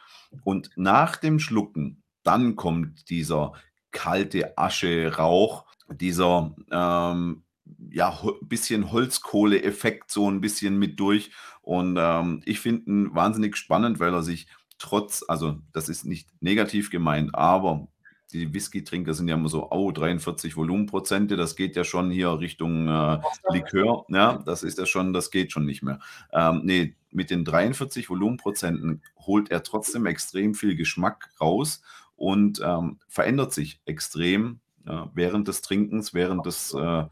[0.45, 3.55] Und nach dem Schlucken, dann kommt dieser
[3.91, 7.43] kalte Asche-Rauch, dieser ähm,
[7.91, 11.33] ja, bisschen Holzkohle-Effekt so ein bisschen mit durch.
[11.61, 14.47] Und ähm, ich finde ihn wahnsinnig spannend, weil er sich
[14.79, 17.89] trotz, also das ist nicht negativ gemeint, aber
[18.33, 22.89] die Whisky-Trinker sind ja immer so, oh, 43 Volumenprozente, das geht ja schon hier Richtung
[22.89, 23.21] äh,
[23.51, 24.05] Likör.
[24.09, 26.01] Ja, das ist ja schon, das geht schon nicht mehr.
[26.33, 31.83] Ähm, nee, mit den 43 Volumenprozenten holt er trotzdem extrem viel Geschmack raus
[32.17, 37.05] und ähm, verändert sich extrem ja, während des Trinkens, während des, äh,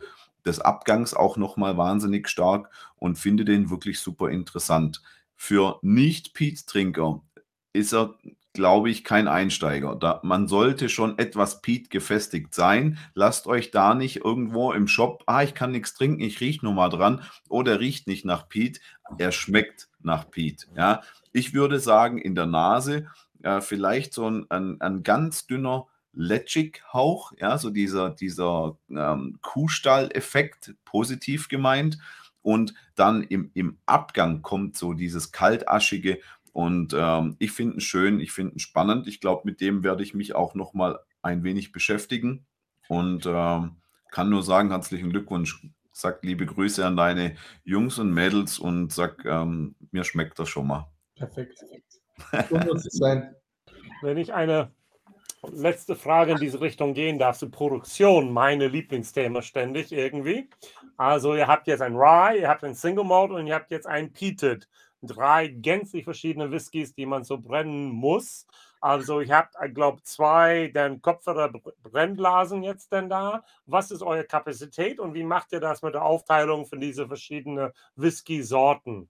[0.44, 5.02] des Abgangs auch nochmal wahnsinnig stark und finde den wirklich super interessant.
[5.36, 7.22] Für Nicht-Peat-Trinker
[7.72, 8.16] ist er
[8.60, 9.96] glaube ich, kein Einsteiger.
[9.96, 12.98] Da, man sollte schon etwas Peat gefestigt sein.
[13.14, 16.74] Lasst euch da nicht irgendwo im Shop, ah, ich kann nichts trinken, ich rieche nur
[16.74, 17.22] mal dran.
[17.48, 18.82] Oder riecht nicht nach Peat.
[19.16, 20.68] Er schmeckt nach Peat.
[20.76, 21.00] Ja?
[21.32, 23.06] Ich würde sagen, in der Nase
[23.42, 30.74] äh, vielleicht so ein, ein, ein ganz dünner Letschig-Hauch, ja, so dieser, dieser ähm, Kuhstall-Effekt,
[30.84, 31.98] positiv gemeint.
[32.42, 36.20] Und dann im, im Abgang kommt so dieses kaltaschige,
[36.52, 39.06] und ähm, ich finde ihn schön, ich finde ihn spannend.
[39.06, 42.46] Ich glaube, mit dem werde ich mich auch noch mal ein wenig beschäftigen
[42.88, 43.76] und ähm,
[44.10, 45.66] kann nur sagen, herzlichen Glückwunsch.
[45.92, 50.66] Sag liebe Grüße an deine Jungs und Mädels und sag, ähm, mir schmeckt das schon
[50.66, 50.90] mal.
[51.16, 51.58] Perfekt.
[52.50, 53.34] So muss es sein.
[54.02, 54.70] Wenn ich eine
[55.52, 60.50] letzte Frage in diese Richtung gehen darf, zu Produktion, meine Lieblingsthema ständig irgendwie.
[60.96, 63.86] Also ihr habt jetzt ein Rye, ihr habt ein Single Malt und ihr habt jetzt
[63.86, 64.68] ein Peated
[65.02, 68.46] drei gänzlich verschiedene Whiskys, die man so brennen muss.
[68.80, 73.42] Also ich habe, ich glaube, zwei dann Kopfhörer Brennblasen jetzt denn da.
[73.66, 77.72] Was ist eure Kapazität und wie macht ihr das mit der Aufteilung von diesen verschiedenen
[77.96, 79.08] Whisky-Sorten?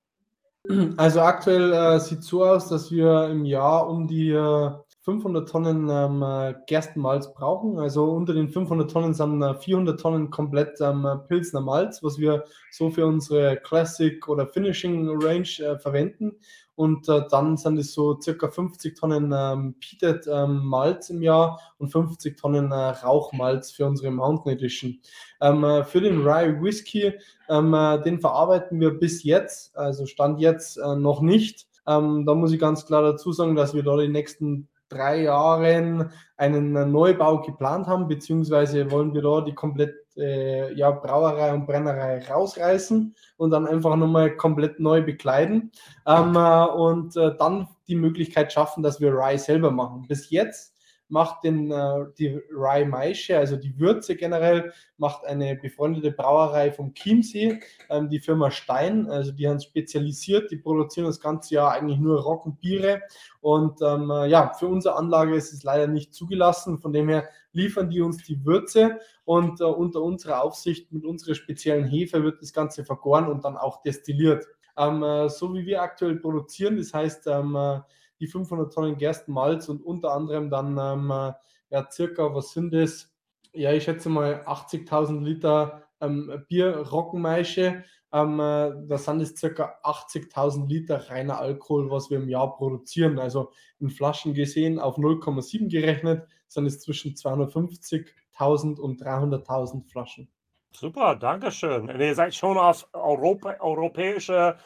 [0.96, 4.70] Also aktuell äh, sieht so aus, dass wir im Jahr um die äh,
[5.02, 7.78] 500 Tonnen ähm, äh, Gerstenmalz brauchen.
[7.78, 12.44] Also unter den 500 Tonnen sind 400 äh, Tonnen komplett ähm, Pilsner Malz, was wir
[12.70, 16.36] so für unsere Classic oder Finishing Range äh, verwenden.
[16.74, 21.58] Und äh, dann sind es so circa 50 Tonnen ähm, Peated ähm, Malz im Jahr
[21.78, 25.00] und 50 Tonnen äh, Rauchmalz für unsere Mountain Edition.
[25.40, 27.14] Ähm, äh, für den Rye Whisky,
[27.48, 27.72] ähm,
[28.04, 31.66] den verarbeiten wir bis jetzt, also Stand jetzt noch nicht.
[31.86, 36.10] Ähm, da muss ich ganz klar dazu sagen, dass wir da die nächsten drei Jahren
[36.36, 42.22] einen Neubau geplant haben, beziehungsweise wollen wir da die komplette äh, ja, Brauerei und Brennerei
[42.28, 45.72] rausreißen und dann einfach nochmal komplett neu bekleiden
[46.06, 50.06] ähm, äh, und äh, dann die Möglichkeit schaffen, dass wir Rye selber machen.
[50.08, 50.74] Bis jetzt
[51.10, 56.94] macht den, äh, die Rye Maische, also die Würze generell, macht eine befreundete Brauerei vom
[56.94, 59.08] Chiemsee, ähm, die Firma Stein.
[59.10, 63.02] Also die haben spezialisiert, die produzieren das ganze Jahr eigentlich nur Roggenbiere.
[63.40, 66.78] Und ähm, äh, ja, für unsere Anlage ist es leider nicht zugelassen.
[66.78, 71.34] Von dem her liefern die uns die Würze und äh, unter unserer Aufsicht mit unserer
[71.34, 74.46] speziellen Hefe wird das Ganze vergoren und dann auch destilliert.
[74.76, 77.80] Ähm, äh, so wie wir aktuell produzieren, das heißt, ähm, äh,
[78.20, 81.32] die 500 Tonnen Gerstenmalz und unter anderem dann ähm, äh,
[81.70, 83.12] ja, circa, was sind das?
[83.52, 87.84] Ja, ich schätze mal 80.000 Liter ähm, Bier Roggenmeische.
[88.12, 93.18] Ähm, äh, da sind es circa 80.000 Liter reiner Alkohol, was wir im Jahr produzieren.
[93.18, 100.28] Also in Flaschen gesehen auf 0,7 gerechnet sind es zwischen 250.000 und 300.000 Flaschen.
[100.72, 101.88] Super, danke schön.
[101.88, 104.58] Ihr seid schon auf Europa, europäischer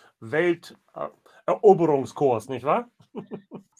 [1.46, 2.90] Welteroberungskurs, nicht wahr?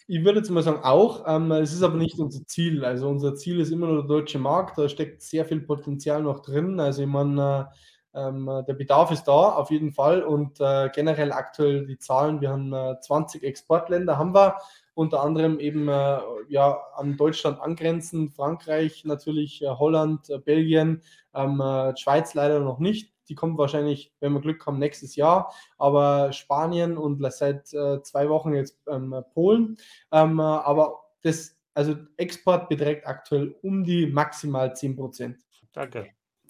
[0.07, 1.25] Ich würde jetzt mal sagen, auch.
[1.27, 2.85] Ähm, es ist aber nicht unser Ziel.
[2.85, 4.77] Also unser Ziel ist immer nur der deutsche Markt.
[4.77, 6.79] Da steckt sehr viel Potenzial noch drin.
[6.79, 7.71] Also ich meine,
[8.15, 12.43] ähm, der Bedarf ist da auf jeden Fall und äh, generell aktuell die Zahlen.
[12.43, 14.59] Wir haben äh, 20 Exportländer, haben wir
[14.93, 21.03] unter anderem eben äh, ja, an Deutschland angrenzen, Frankreich natürlich, äh, Holland, äh, Belgien,
[21.35, 23.14] ähm, äh, Schweiz leider noch nicht.
[23.29, 25.53] Die kommt wahrscheinlich, wenn wir Glück haben, nächstes Jahr.
[25.79, 29.77] Aber Spanien und seit äh, zwei Wochen jetzt ähm, Polen.
[30.13, 35.39] Ähm, aber das, also Export beträgt aktuell um die maximal 10 Prozent.
[35.73, 36.09] Danke.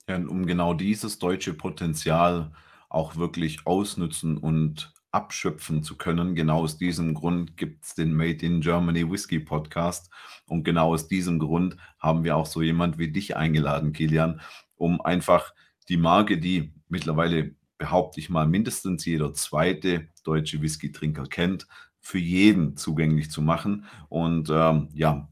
[0.09, 2.53] Ja, und um genau dieses deutsche Potenzial
[2.89, 6.35] auch wirklich ausnutzen und abschöpfen zu können.
[6.35, 10.11] Genau aus diesem Grund gibt es den Made in Germany Whisky Podcast.
[10.47, 14.41] Und genau aus diesem Grund haben wir auch so jemand wie dich eingeladen, Kilian,
[14.77, 15.55] um einfach
[15.89, 21.67] die Marke, die mittlerweile, behaupte ich mal, mindestens jeder zweite deutsche Whisky-Trinker kennt,
[22.01, 23.87] für jeden zugänglich zu machen.
[24.09, 25.29] Und ähm, ja,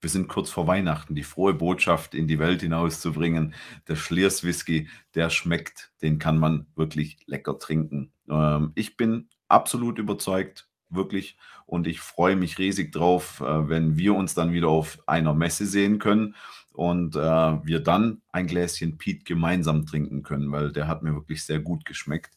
[0.00, 3.54] wir sind kurz vor Weihnachten, die frohe Botschaft in die Welt hinauszubringen.
[3.88, 8.12] Der Schliers Whisky, der schmeckt, den kann man wirklich lecker trinken.
[8.28, 11.36] Ähm, ich bin absolut überzeugt, wirklich.
[11.66, 15.66] Und ich freue mich riesig drauf, äh, wenn wir uns dann wieder auf einer Messe
[15.66, 16.34] sehen können
[16.72, 21.44] und äh, wir dann ein Gläschen Piet gemeinsam trinken können, weil der hat mir wirklich
[21.44, 22.34] sehr gut geschmeckt.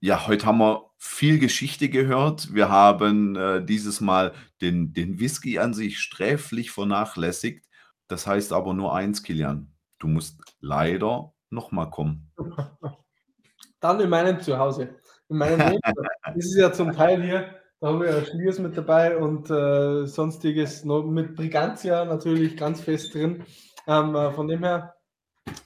[0.00, 2.54] Ja, heute haben wir viel Geschichte gehört.
[2.54, 4.32] Wir haben äh, dieses Mal
[4.62, 7.66] den, den Whisky an sich sträflich vernachlässigt.
[8.08, 9.72] Das heißt aber nur eins, Kilian.
[9.98, 12.30] Du musst leider nochmal kommen.
[13.80, 14.96] Dann in meinem Zuhause.
[15.28, 15.80] In meinem Leben.
[16.24, 20.06] Das ist ja zum Teil hier, da haben wir ja Schliers mit dabei und äh,
[20.06, 23.44] sonstiges noch mit Brigantia natürlich ganz fest drin.
[23.86, 24.94] Ähm, äh, von dem her,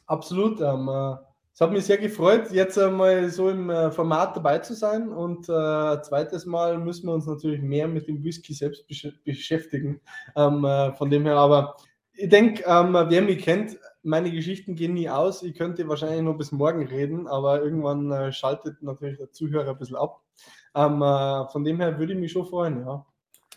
[0.06, 0.60] absolut.
[0.60, 1.16] Ähm, äh,
[1.52, 5.08] es hat mich sehr gefreut, jetzt einmal so im äh, Format dabei zu sein.
[5.08, 10.00] Und äh, zweites Mal müssen wir uns natürlich mehr mit dem Whisky selbst besch beschäftigen.
[10.36, 11.76] Ähm, äh, von dem her, aber
[12.12, 15.42] ich denke, ähm, wer mich kennt, meine Geschichten gehen nie aus.
[15.42, 19.78] Ich könnte wahrscheinlich nur bis morgen reden, aber irgendwann äh, schaltet natürlich der Zuhörer ein
[19.78, 20.23] bisschen ab.
[20.74, 23.04] Ähm, äh, von dem her würde ich mich schon freuen, ja.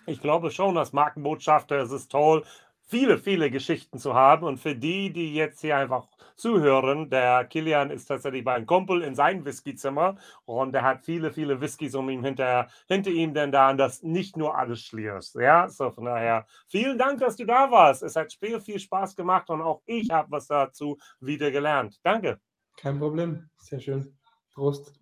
[0.05, 2.43] Ich glaube schon, als Markenbotschafter ist es toll,
[2.87, 4.45] viele, viele Geschichten zu haben.
[4.45, 9.01] Und für die, die jetzt hier einfach zuhören, der Kilian ist tatsächlich bei einem Kumpel
[9.01, 13.51] in seinem Whiskyzimmer und er hat viele, viele Whiskys um ihn hinter, hinter ihm, denn
[13.51, 15.33] da das nicht nur alles Schliers.
[15.33, 18.03] Ja, so von daher vielen Dank, dass du da warst.
[18.03, 21.99] Es hat viel, viel Spaß gemacht und auch ich habe was dazu wieder gelernt.
[22.03, 22.39] Danke.
[22.77, 23.49] Kein Problem.
[23.57, 24.15] Sehr schön.
[24.53, 24.93] Prost.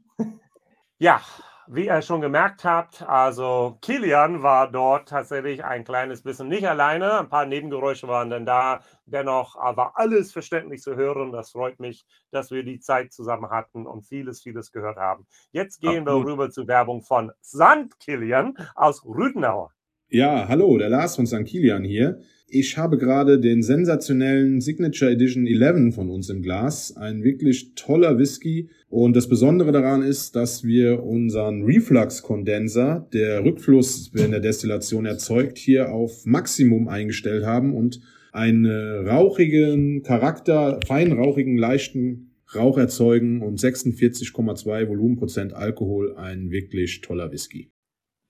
[0.98, 1.22] Ja,
[1.68, 7.20] wie ihr schon gemerkt habt, also Kilian war dort tatsächlich ein kleines bisschen nicht alleine.
[7.20, 8.82] Ein paar Nebengeräusche waren dann da.
[9.06, 11.32] Dennoch war alles verständlich zu hören.
[11.32, 15.26] Das freut mich, dass wir die Zeit zusammen hatten und vieles, vieles gehört haben.
[15.52, 16.26] Jetzt gehen Absolut.
[16.26, 19.72] wir rüber zur Werbung von Sand Kilian aus Rüdenauer.
[20.16, 21.44] Ja, hallo, der Lars von St.
[21.44, 22.22] Kilian hier.
[22.48, 26.96] Ich habe gerade den sensationellen Signature Edition 11 von uns im Glas.
[26.96, 28.70] Ein wirklich toller Whisky.
[28.88, 35.58] Und das Besondere daran ist, dass wir unseren Reflux-Kondenser, der Rückfluss in der Destillation erzeugt,
[35.58, 38.00] hier auf Maximum eingestellt haben und
[38.32, 38.68] einen
[39.06, 46.16] rauchigen Charakter, fein rauchigen, leichten Rauch erzeugen und 46,2 Volumenprozent Alkohol.
[46.16, 47.70] Ein wirklich toller Whisky.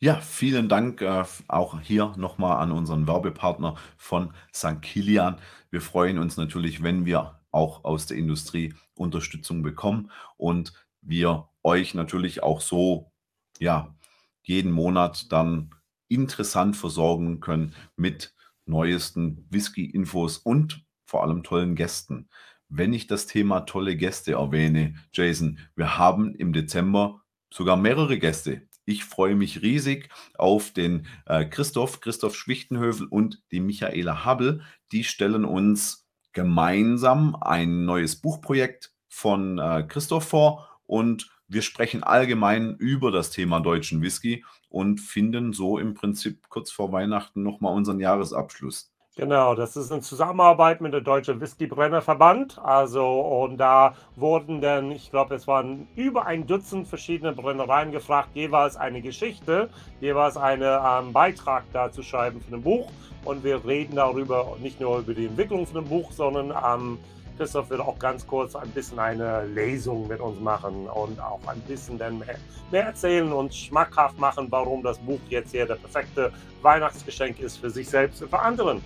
[0.02, 4.82] Ja, vielen Dank äh, auch hier nochmal an unseren Werbepartner von St.
[4.82, 5.38] Kilian.
[5.72, 11.94] Wir freuen uns natürlich, wenn wir auch aus der Industrie Unterstützung bekommen und wir euch
[11.94, 13.12] natürlich auch so,
[13.60, 13.96] ja,
[14.44, 15.74] jeden Monat dann
[16.10, 18.36] interessant versorgen können mit
[18.66, 22.30] neuesten Whisky-Infos und vor allem tollen Gästen.
[22.68, 28.68] Wenn ich das Thema tolle Gäste erwähne, Jason, wir haben im Dezember sogar mehrere Gäste.
[28.86, 34.62] Ich freue mich riesig auf den äh, Christoph, Christoph Schwichtenhövel und die Michaela Habel.
[34.92, 42.76] Die stellen uns gemeinsam ein neues Buchprojekt von äh, Christoph vor und wir sprechen allgemein
[42.78, 48.00] über das Thema deutschen Whisky und finden so im Prinzip kurz vor Weihnachten nochmal unseren
[48.00, 48.92] Jahresabschluss.
[49.18, 52.60] Genau, das ist in Zusammenarbeit mit der Deutsche Whiskybrennerverband.
[52.62, 58.32] Also, und da wurden dann, ich glaube, es waren über ein Dutzend verschiedene Brennereien gefragt,
[58.34, 59.70] jeweils eine Geschichte,
[60.02, 62.92] jeweils einen ähm, Beitrag dazu schreiben für ein Buch.
[63.24, 67.00] Und wir reden darüber, nicht nur über die Entwicklung von dem Buch, sondern ähm,
[67.38, 71.62] Christoph wird auch ganz kurz ein bisschen eine Lesung mit uns machen und auch ein
[71.62, 72.36] bisschen dann mehr,
[72.70, 77.70] mehr erzählen und schmackhaft machen, warum das Buch jetzt hier der perfekte Weihnachtsgeschenk ist für
[77.70, 78.82] sich selbst und für anderen.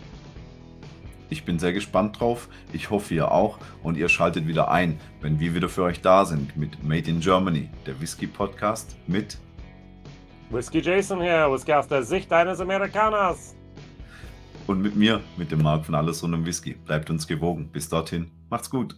[1.30, 2.50] Ich bin sehr gespannt drauf.
[2.74, 3.60] Ich hoffe, ihr auch.
[3.84, 7.20] Und ihr schaltet wieder ein, wenn wir wieder für euch da sind mit Made in
[7.20, 9.38] Germany, der Whisky Podcast mit
[10.50, 13.56] Whisky Jason hier, Whisky aus der Sicht eines Amerikaners.
[14.66, 16.74] Und mit mir, mit dem Marc von Alles rund um Whisky.
[16.74, 17.70] Bleibt uns gewogen.
[17.72, 18.96] Bis dorthin, macht's gut.